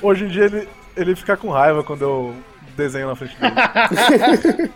[0.01, 2.35] Hoje em dia ele, ele fica com raiva quando eu
[2.77, 4.71] desenho na frente dele.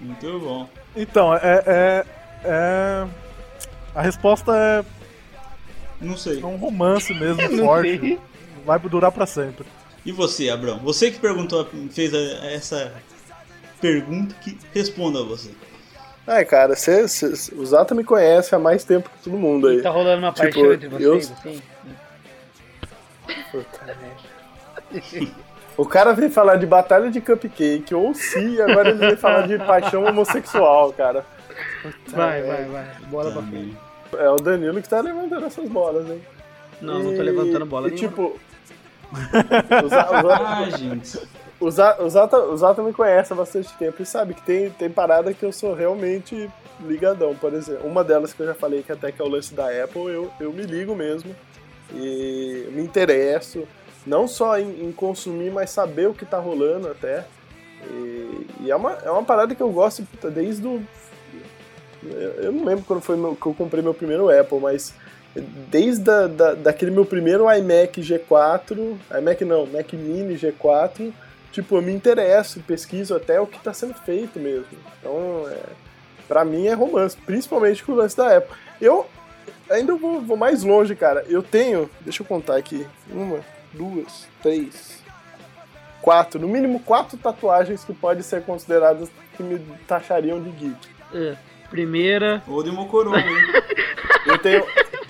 [0.00, 0.68] Muito bom.
[0.96, 1.40] Então, é.
[1.66, 2.04] é,
[2.44, 3.06] é-
[3.94, 4.84] A resposta é
[6.00, 6.42] Não sei.
[6.42, 7.98] um romance mesmo, Não forte.
[8.00, 8.18] sei.
[8.66, 9.64] Vai durar pra sempre.
[10.04, 10.78] E você, Abrão?
[10.80, 12.92] Você que perguntou, fez a- essa
[13.80, 15.50] pergunta que responda a você.
[16.26, 19.82] Ai, cara, cê, cê- o Zata me conhece há mais tempo que todo mundo aí.
[19.82, 21.62] Tá rolando uma Tipo, paixão entre eu- vocês, assim?
[25.76, 29.58] O cara veio falar de batalha de cupcake, ou sim, agora ele veio falar de
[29.58, 31.26] paixão homossexual, cara.
[32.08, 32.86] Vai, vai, vai.
[33.10, 33.76] Bola pra Também.
[34.16, 36.22] É o Danilo que tá levantando essas bolas, hein?
[36.80, 38.08] Não, não tô E- levantando bola E nenhuma.
[38.08, 38.38] tipo.
[39.84, 40.08] o Za-
[40.38, 41.18] Ah, gente.
[41.60, 44.70] O Za- o Zata, o Zata me conhece há bastante tempo e sabe que tem,
[44.70, 46.50] tem parada que eu sou realmente
[46.80, 47.86] ligadão, por exemplo.
[47.86, 50.30] Uma delas que eu já falei que até que é o lance da Apple, eu,
[50.40, 51.34] eu me ligo mesmo
[51.92, 53.66] e me interesso,
[54.06, 57.24] não só em, em consumir, mas saber o que tá rolando até.
[57.88, 60.82] E, e é, uma, é uma parada que eu gosto desde o.
[62.02, 64.94] Eu eu não lembro quando foi meu- que eu comprei meu primeiro Apple, mas
[65.40, 71.12] desde a, da, daquele meu primeiro iMac G4, iMac não, Mac Mini G4,
[71.50, 74.66] tipo, eu me interesso, pesquiso até o que tá sendo feito mesmo.
[74.98, 75.58] Então, é,
[76.28, 78.56] pra mim é romance, principalmente com o lance da época.
[78.80, 79.06] Eu
[79.68, 81.24] ainda vou, vou mais longe, cara.
[81.28, 83.40] Eu tenho, deixa eu contar aqui, uma,
[83.72, 85.02] duas, três,
[86.00, 90.88] quatro, no mínimo quatro tatuagens que podem ser consideradas que me taxariam de geek.
[91.12, 91.36] É,
[91.74, 92.40] Primeira.
[92.46, 93.62] Ou de Mocorongo, hein?
[94.26, 94.64] Eu tenho,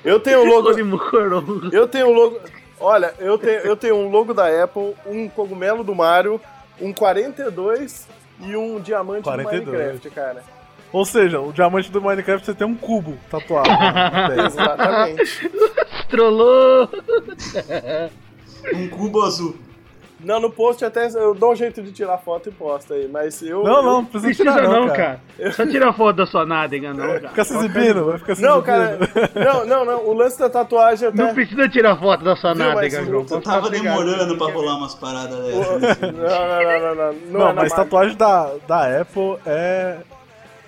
[0.05, 0.71] eu tenho o logo,
[1.73, 2.41] eu tenho o logo,
[2.81, 6.41] olha, eu tenho, eu tenho um logo da Apple, um cogumelo do Mario,
[6.81, 8.07] um 42
[8.41, 9.65] e um diamante 42.
[9.65, 10.43] do Minecraft, cara.
[10.93, 13.69] Ou seja, o diamante do Minecraft você tem um cubo tatuado.
[14.47, 15.51] Exatamente.
[16.09, 16.89] Trollou.
[18.73, 19.55] Um cubo azul.
[20.25, 23.43] Não, no post até eu dou um jeito de tirar foto e posto aí, mas
[23.43, 23.62] eu.
[23.62, 25.20] Não, não, eu- não precisa tirar não, não, cara.
[25.53, 27.45] Só tira foto da sua nádega, não, Fica cara.
[27.45, 28.99] se exibindo, vai ficar se Não, cara.
[29.35, 30.07] Não, não, não.
[30.07, 31.16] O lance da tatuagem até.
[31.22, 33.27] Não precisa tirar foto da sua Viu, nádega, João.
[33.31, 36.01] eu Tava demorando pra rolar umas paradas dessas.
[36.14, 37.12] Não, não, não, não, não.
[37.12, 37.77] Não, Não, é mas marca.
[37.85, 39.97] tatuagem da, da Apple é.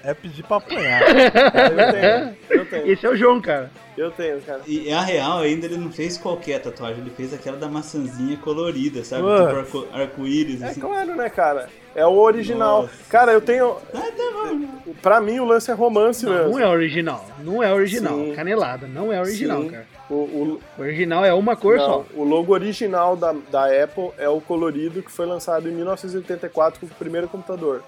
[0.05, 1.03] É pedir pra apanhar.
[1.11, 3.71] Eu tenho, eu tenho, Esse é o João, cara.
[3.97, 4.61] Eu tenho, cara.
[4.67, 9.03] E a real ainda ele não fez qualquer tatuagem, ele fez aquela da maçãzinha colorida,
[9.05, 9.23] sabe?
[9.23, 10.81] Tipo arco- arco-íris, É assim.
[10.81, 11.69] claro, né, cara?
[11.95, 12.83] É o original.
[12.83, 12.95] Nossa.
[13.09, 13.77] Cara, eu tenho.
[13.95, 14.93] Ah, tá bom.
[15.01, 16.51] Pra mim, o lance é romance mesmo.
[16.51, 17.25] Não é original.
[17.43, 18.15] Não é original.
[18.17, 18.33] Sim.
[18.35, 18.87] Canelada.
[18.87, 19.69] Não é original, Sim.
[19.71, 19.87] cara.
[20.09, 22.05] O, o, O original é uma cor não, só.
[22.15, 26.87] o logo original da, da Apple é o colorido que foi lançado em 1984 com
[26.87, 27.83] o primeiro computador.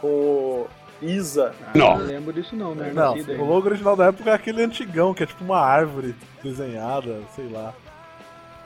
[0.00, 0.66] Com o
[1.02, 1.52] ISA.
[1.66, 2.90] Ah, não lembro disso não, né?
[2.94, 3.22] Não, aí.
[3.22, 7.48] o logo original da época é aquele antigão, que é tipo uma árvore desenhada, sei
[7.48, 7.72] lá.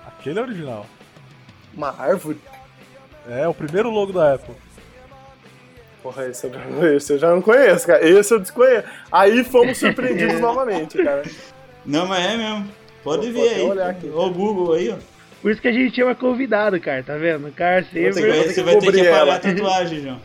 [0.07, 0.87] Aquele é original.
[1.75, 2.39] Uma árvore.
[3.29, 4.55] É, o primeiro logo da Apple.
[6.03, 8.05] Porra, esse eu, já- esse eu já não conheço, cara.
[8.07, 8.89] Esse eu desconheço.
[9.11, 11.23] Aí fomos surpreendidos novamente, cara.
[11.87, 12.69] Não, mas é mesmo.
[13.05, 13.63] Pode Vou ver aí.
[13.63, 14.07] olhar aqui.
[14.09, 14.97] O Google aí, ó.
[15.41, 17.49] Por isso que a gente chama convidado, cara, tá vendo?
[17.49, 18.33] O cara Você vai, sempre.
[18.33, 20.21] ter que você vai ter que apagar a tatuagem, João.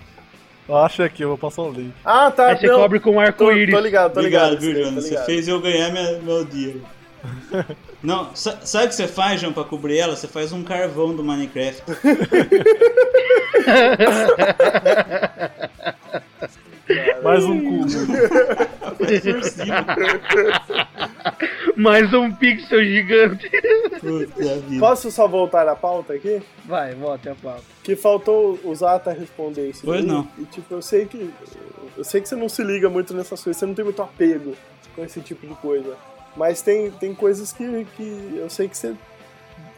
[0.68, 1.93] Eu acho aqui, eu vou passar o link.
[2.03, 2.47] Ah, tá.
[2.49, 2.80] Aí você não.
[2.80, 3.74] cobre com Tô, arco-íris.
[3.74, 4.61] tô ligado, tô Obrigado, ligado.
[4.61, 4.95] viu, tô João?
[4.95, 5.26] Você ligado.
[5.26, 6.76] fez eu ganhar minha, meu dia.
[8.03, 10.15] Não, sa- sabe o que você faz, João, pra cobrir ela?
[10.15, 11.82] Você faz um carvão do Minecraft.
[17.23, 17.87] Mais um cubo.
[21.75, 23.49] Mais um pixel gigante.
[24.79, 26.41] Posso só voltar à pauta aqui?
[26.65, 27.63] Vai, volta a pauta.
[27.83, 29.81] Que faltou o Zata responder isso.
[29.85, 30.07] Pois daí.
[30.07, 30.27] não.
[30.37, 31.31] E tipo, eu sei que.
[31.95, 34.55] Eu sei que você não se liga muito nessas coisas, você não tem muito apego
[34.95, 35.95] com esse tipo de coisa.
[36.35, 38.93] Mas tem, tem coisas que, que eu sei que você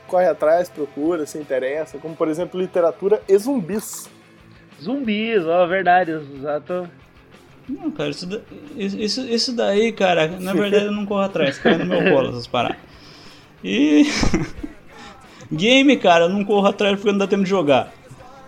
[0.07, 4.09] corre atrás, procura, se interessa, como por exemplo literatura e zumbis.
[4.81, 6.11] Zumbis, ó, verdade.
[6.11, 6.89] Exato.
[7.69, 8.41] Não, cara, isso, da-
[8.75, 12.47] isso, isso daí, cara, na verdade eu não corro atrás, cai no meu colo essas
[12.47, 12.77] paradas.
[13.63, 14.05] E.
[15.51, 17.91] Game, cara, eu não corro atrás porque não dá tempo de jogar.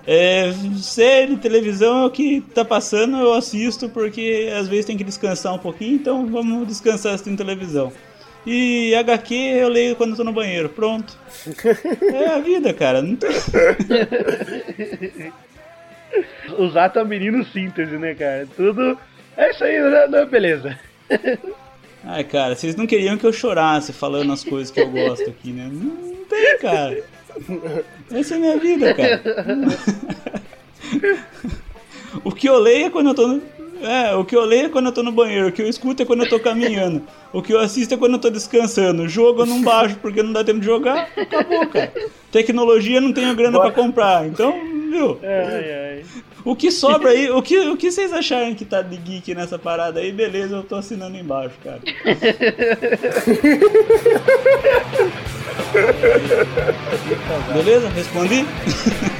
[0.06, 5.04] É, série, televisão é o que tá passando, eu assisto porque às vezes tem que
[5.04, 7.92] descansar um pouquinho, então vamos descansar assistindo televisão.
[8.46, 11.16] E HQ eu leio quando eu tô no banheiro, pronto.
[12.02, 13.02] É a vida, cara.
[13.02, 13.30] Não tem...
[16.96, 18.48] É um menino síntese, né, cara?
[18.56, 18.98] Tudo.
[19.38, 20.08] É isso aí, né?
[20.08, 20.78] Não, beleza.
[22.04, 25.52] Ai, cara, vocês não queriam que eu chorasse falando as coisas que eu gosto aqui,
[25.52, 25.70] né?
[25.72, 27.04] Não, não tem, cara.
[28.12, 29.22] Essa é a minha vida, cara.
[32.24, 33.40] O que eu leio é quando eu tô.
[33.82, 36.04] É, o que eu leio é quando eu tô no banheiro, o que eu escuto
[36.04, 37.02] é quando eu tô caminhando,
[37.34, 39.10] o que eu assisto é quando eu tô descansando.
[39.10, 41.92] Jogo eu não baixo porque não dá tempo de jogar, acabou, cara.
[42.32, 44.54] Tecnologia não tenho grana pra comprar, então,
[44.90, 45.20] viu?
[45.24, 46.06] Ai, ai.
[46.44, 49.60] O que sobra aí, o que, o que vocês acharem que tá de geek nessa
[49.60, 51.80] parada aí, beleza, eu tô assinando embaixo, cara.
[57.54, 57.90] beleza?
[57.90, 58.46] Respondi?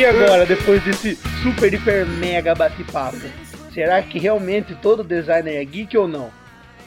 [0.00, 3.18] E agora, depois desse super, hiper, mega bate-papo,
[3.74, 6.30] será que realmente todo designer é geek ou não?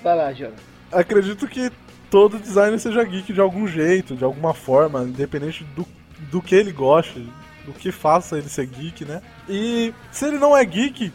[0.01, 0.55] Vai lá, Jonas.
[0.91, 1.71] Acredito que
[2.09, 5.85] todo designer seja geek de algum jeito, de alguma forma, independente do,
[6.31, 7.23] do que ele goste,
[7.67, 9.21] do que faça ele ser geek, né?
[9.47, 11.13] E se ele não é geek,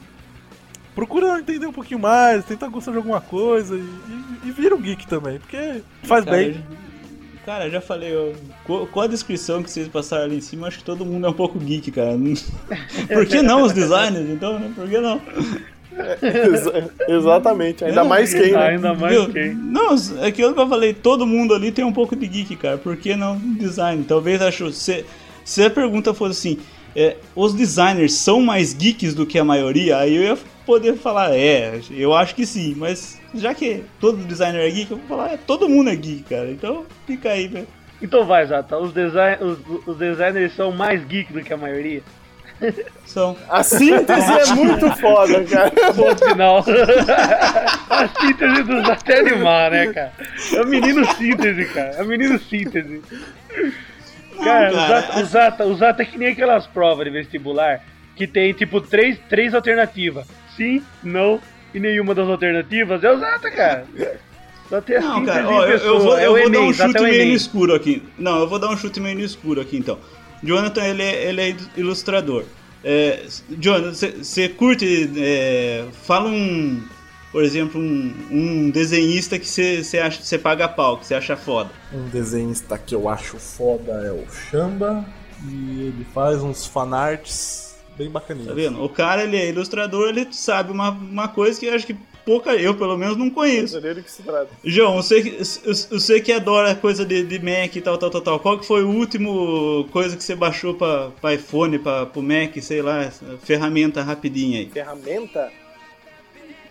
[0.95, 3.81] procura entender um pouquinho mais, tenta gostar de alguma coisa e,
[4.45, 6.65] e, e vira um geek também, porque faz Cara, bem.
[7.49, 8.35] Cara, já falei, eu-
[8.65, 11.31] com, com a descrição que vocês passaram ali em cima, acho que todo mundo é
[11.31, 12.11] um pouco geek, cara.
[13.11, 14.71] Por que não os designers, então, né?
[14.75, 15.19] Por que não?
[16.23, 18.67] Exa- exatamente, ainda Não, mais quem, né?
[18.69, 19.33] Ainda mais Viu?
[19.33, 19.55] quem.
[19.55, 22.77] Não, é aquilo que eu falei, todo mundo ali tem um pouco de geek, cara.
[22.77, 24.05] Por que não design?
[24.05, 24.71] Talvez acho.
[24.71, 25.07] Se,
[25.43, 26.59] se a pergunta fosse assim,
[26.99, 31.33] é, os designers são mais geeks do que a maioria, aí eu ia poder falar,
[31.33, 35.33] é, eu acho que sim, mas já que todo designer é geek, eu vou falar,
[35.35, 36.51] é, todo mundo é geek, cara.
[36.51, 37.69] Então fica aí, velho.
[38.03, 38.77] Então vai, Zata.
[38.77, 42.03] Os, design, os, os designers são mais geek do que a maioria.
[43.07, 43.37] São.
[43.49, 45.71] A síntese é muito foda, cara.
[45.95, 46.65] Ponto final.
[47.89, 50.13] a síntese do Zata é animar, né, cara?
[50.53, 51.91] É o menino síntese, cara.
[51.91, 53.03] É o menino síntese.
[54.43, 57.81] Cara, cara, o Zata é que nem aquelas provas de vestibular
[58.17, 60.27] que tem, tipo, três, três alternativas.
[60.57, 61.41] Sim, não
[61.75, 63.03] e nenhuma das alternativas.
[63.03, 63.87] É o Zata, cara.
[63.97, 64.19] É
[64.71, 66.99] a Não, cara, ó, eu, eu vou, é eu vou dar Enem, um Zata chute
[66.99, 68.03] é o meio no escuro aqui.
[68.19, 69.99] Não, eu vou dar um chute meio no escuro aqui então.
[70.43, 72.45] Jonathan, ele é, ele é ilustrador.
[72.85, 75.11] É, Jonathan, você curte.
[75.17, 76.83] é, fala um.
[77.31, 81.71] Por exemplo, um, um desenhista que você acha você paga pau, que você acha foda.
[81.93, 85.05] Um desenhista que eu acho foda é o Chamba.
[85.49, 88.49] E ele faz uns fanarts bem bacaninhos.
[88.49, 88.83] Tá vendo?
[88.83, 92.55] O cara, ele é ilustrador, ele sabe uma, uma coisa que eu acho que pouca,
[92.57, 93.77] eu pelo menos não conheço.
[93.77, 94.49] É dele que se trata.
[94.65, 98.41] João, você, que- você que adora coisa de, de Mac e tal, tal, tal, tal,
[98.41, 102.57] qual que foi o último coisa que você baixou pra, pra iPhone, pra, pro Mac,
[102.61, 103.11] sei lá,
[103.43, 104.67] ferramenta rapidinha aí?
[104.71, 105.51] Ferramenta?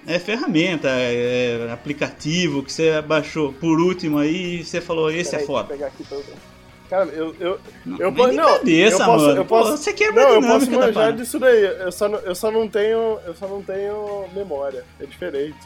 [0.07, 5.43] É ferramenta, é aplicativo que você baixou por último aí e você falou, esse Peraí,
[5.43, 5.75] é foda.
[6.89, 7.35] Cara, eu.
[7.41, 9.37] eu Não, eu vem po- de não, cabeça, eu posso, mano.
[9.41, 11.61] Eu posso, Pô, você quebra não, a eu posso manjar disso daí.
[11.65, 13.19] Eu só, não, eu só não tenho.
[13.25, 14.85] Eu só não tenho memória.
[15.01, 15.57] É diferente.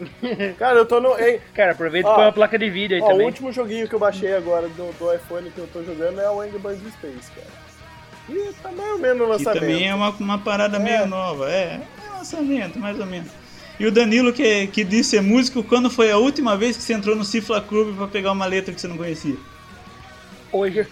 [0.58, 1.16] Cara, eu tô no.
[1.18, 3.26] Ei, Cara, aproveita e Ó, põe uma placa de vídeo aí ó, o também.
[3.26, 6.40] último joguinho que eu baixei agora do, do iPhone que eu tô jogando é o
[6.40, 7.62] Angry Birds Space, cara.
[8.28, 9.60] E tá mais ou menos Que lançamento.
[9.60, 11.48] também é uma, uma parada meio nova.
[11.48, 13.28] É, é lançamento, mais ou menos.
[13.78, 16.92] E o Danilo que, que disse ser músico, quando foi a última vez que você
[16.92, 19.36] entrou no Cifla Club pra pegar uma letra que você não conhecia?
[20.52, 20.86] Hoje.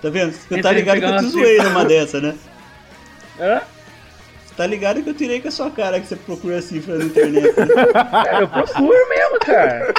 [0.00, 0.32] Tá vendo?
[0.32, 2.34] Você tá ligado que eu te zoei numa dessa, né?
[3.38, 3.60] Hã?
[4.46, 7.04] Você tá ligado que eu tirei com a sua cara que você procura cifra na
[7.04, 7.54] internet.
[7.58, 7.66] né?
[7.92, 9.94] Cara, eu procuro mesmo, cara.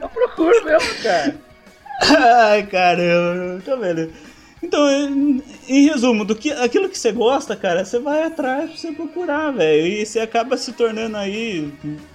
[0.00, 1.36] Eu procuro mesmo, cara.
[2.02, 4.10] Ai, caramba, tá vendo?
[4.62, 4.86] Então,
[5.68, 9.50] em, resumo, do que, aquilo que você gosta, cara, você vai atrás pra você procurar,
[9.52, 9.86] velho.
[9.86, 11.72] E você acaba se tornando aí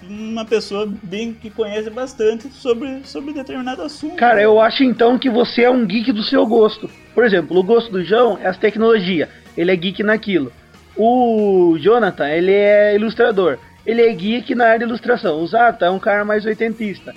[0.07, 4.15] uma pessoa bem que conhece bastante sobre, sobre determinado assunto.
[4.15, 6.89] Cara, eu acho então que você é um geek do seu gosto.
[7.15, 9.27] Por exemplo, o gosto do João é as tecnologias.
[9.57, 10.51] Ele é geek naquilo.
[10.95, 13.57] O Jonathan, ele é ilustrador.
[13.85, 15.41] Ele é geek na área de ilustração.
[15.41, 17.13] O Zata é um cara mais oitentista.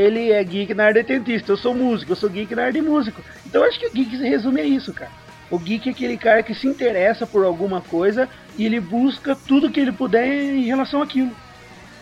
[0.00, 1.52] Ele é geek na área de oitentista.
[1.52, 3.20] Eu sou músico, eu sou geek na área de músico.
[3.44, 5.10] Então eu acho que o geek se resume a isso, cara.
[5.50, 8.26] O geek é aquele cara que se interessa por alguma coisa
[8.56, 11.30] e ele busca tudo que ele puder em relação àquilo.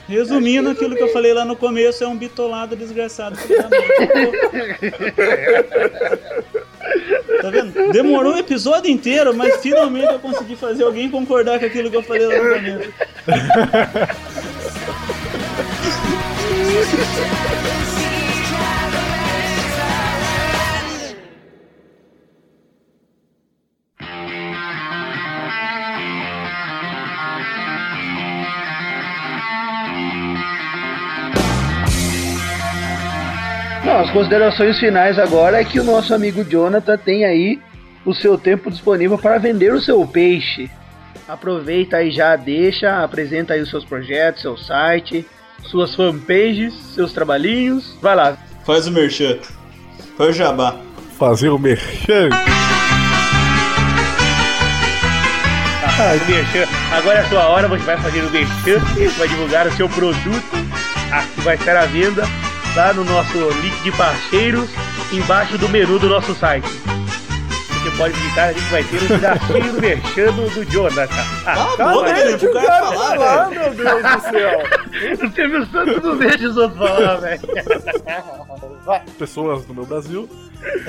[0.07, 3.37] Resumindo, aquilo que eu falei lá no começo é um bitolado desgraçado.
[7.41, 7.93] Tá vendo?
[7.93, 12.03] Demorou o episódio inteiro, mas finalmente eu consegui fazer alguém concordar com aquilo que eu
[12.03, 12.93] falei lá no começo.
[34.09, 37.61] as considerações finais agora é que o nosso amigo Jonathan tem aí
[38.07, 40.71] o seu tempo disponível para vender o seu peixe.
[41.29, 45.27] Aproveita aí já, deixa, apresenta aí os seus projetos, seu site,
[45.65, 47.99] suas fanpages, seus trabalhinhos.
[48.01, 48.39] Vai lá.
[48.65, 49.37] Faz o merchan.
[50.17, 50.81] Faz o jabá.
[51.19, 52.31] Fazer o merchan.
[56.01, 56.65] Ah, o merchan.
[56.93, 58.79] Agora é a sua hora, você vai fazer o merchan,
[59.19, 60.57] vai divulgar o seu produto,
[61.35, 62.25] que vai estar à venda
[62.79, 64.71] lá no nosso link de parceiros,
[65.13, 66.69] embaixo do menu do nosso site.
[66.69, 71.09] Você pode clicar ali que vai ter um pedacinho do merchan do, do Jonathan.
[71.45, 72.37] Ah, Tá bom, né?
[72.37, 73.43] Pro cara falar.
[73.47, 74.63] Ah, meu Deus do céu.
[75.61, 77.41] O santo não deixa os outros falar, velho.
[79.19, 80.29] Pessoas no meu Brasil.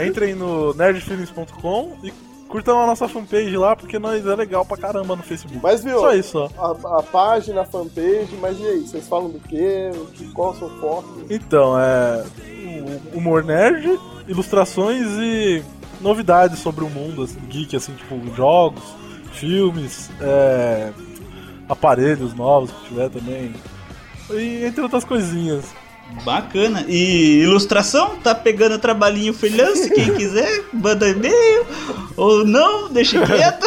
[0.06, 2.14] Entrem no nerdfeelings.com e
[2.50, 5.60] curtam a nossa fanpage lá, porque nós é legal pra caramba no Facebook.
[5.62, 6.50] Mas viu, Só isso, ó.
[6.88, 8.80] a, a página, a fanpage, mas e aí?
[8.82, 9.91] Vocês falam do quê?
[10.34, 11.22] Qual é o seu foco?
[11.30, 12.26] Então, é.
[13.14, 15.64] Humor nerd, ilustrações e
[16.02, 18.84] novidades sobre o mundo assim, geek, assim, tipo jogos,
[19.34, 20.91] filmes, é,
[21.68, 23.54] aparelhos novos que tiver também.
[24.32, 25.66] E entre outras coisinhas.
[26.24, 26.86] Bacana.
[26.88, 28.18] E ilustração?
[28.18, 29.89] Tá pegando trabalhinho freelance?
[29.89, 31.66] Quem quiser, manda e-mail.
[32.18, 33.66] Ou não, deixa quieto.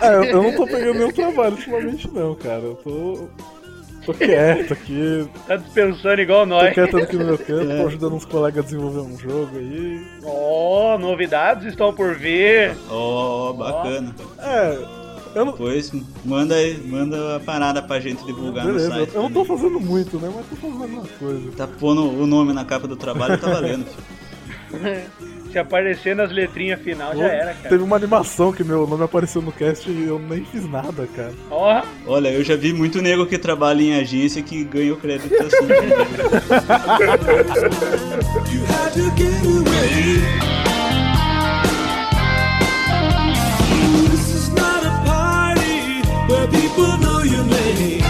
[0.00, 2.60] É, eu- eu não tô pegando nenhum trabalho ultimamente, não, cara.
[2.62, 3.28] Eu tô.
[4.04, 6.74] Tô quieto aqui, Tá dispensando igual tô nós.
[6.74, 10.04] quieto aqui no meu canto, tô ajudando uns colegas a desenvolver um jogo aí.
[10.24, 12.76] Ó, novidades estão por vir.
[12.90, 14.12] Ó, bacana.
[14.40, 14.78] É,
[15.34, 15.52] eu não.
[15.52, 15.92] Pois
[16.24, 19.14] manda aí, manda a parada pra gente divulgar no Beleza, site.
[19.14, 20.30] eu não tô fazendo muito, né?
[20.34, 21.50] Mas tô fazendo alguma coisa.
[21.56, 23.86] Tá pondo o nome na capa do trabalho, tá valendo.
[25.52, 27.68] Se aparecer nas letrinhas final, já era, cara.
[27.68, 31.34] Teve uma animação que meu nome apareceu no cast e eu nem fiz nada, cara.
[31.50, 35.34] Ó, Olha, eu já vi muito nego que trabalha em agência que ganha o crédito
[35.34, 35.68] assim.
[46.74, 48.02] people know your name.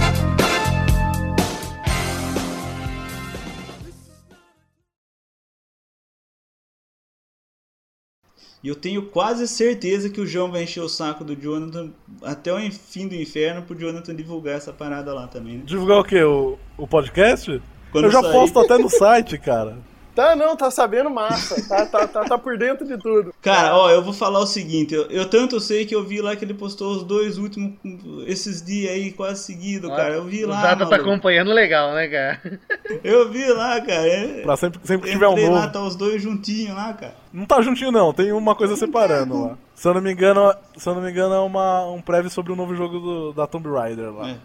[8.63, 11.91] E eu tenho quase certeza que o João vai encher o saco do Jonathan
[12.23, 15.59] até o fim do inferno pro Jonathan divulgar essa parada lá também.
[15.59, 15.63] né?
[15.65, 16.23] Divulgar o quê?
[16.23, 17.61] O, o podcast?
[17.91, 18.33] Quando eu já sair.
[18.33, 19.79] posto até no site, cara.
[20.15, 21.67] Tá, não, tá sabendo massa.
[21.69, 23.33] Tá, tá, tá, tá por dentro de tudo.
[23.41, 26.37] Cara, ó, eu vou falar o seguinte, eu, eu tanto sei que eu vi lá
[26.37, 27.73] que ele postou os dois últimos,
[28.27, 30.15] esses dias aí, quase seguido, cara.
[30.15, 31.11] Eu vi o lá, Zata tá maluco.
[31.11, 32.41] acompanhando legal, né, cara?
[33.03, 34.07] Eu vi lá, cara.
[34.07, 34.43] É...
[34.43, 35.73] Pra sempre, sempre que tiver um Entrei lá, novo.
[35.73, 37.15] tá os dois juntinhos lá, cara.
[37.33, 38.13] Não tá juntinho, não.
[38.13, 39.59] Tem uma coisa separando lá.
[39.75, 42.53] Se eu não me engano, se eu não me engano é uma, um prévio sobre
[42.53, 44.29] o novo jogo do- da Tomb Raider lá.
[44.29, 44.37] É,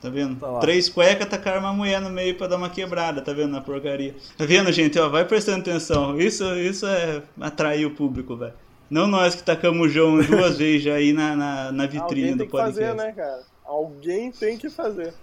[0.00, 0.38] tá vendo?
[0.38, 0.58] Tá.
[0.60, 3.50] Três cuecas tacaram uma mulher no meio pra dar uma quebrada, tá vendo?
[3.50, 4.14] Na porcaria.
[4.36, 4.98] Tá vendo, gente?
[4.98, 6.18] Ó, vai prestando atenção.
[6.18, 8.54] Isso, isso é atrair o público, velho.
[8.90, 12.32] Não nós que tacamos o João duas vezes já aí na, na, na vitrine Alguém
[12.32, 12.80] do tem que podcast.
[12.80, 13.42] fazer, né, cara?
[13.64, 15.12] Alguém tem que fazer.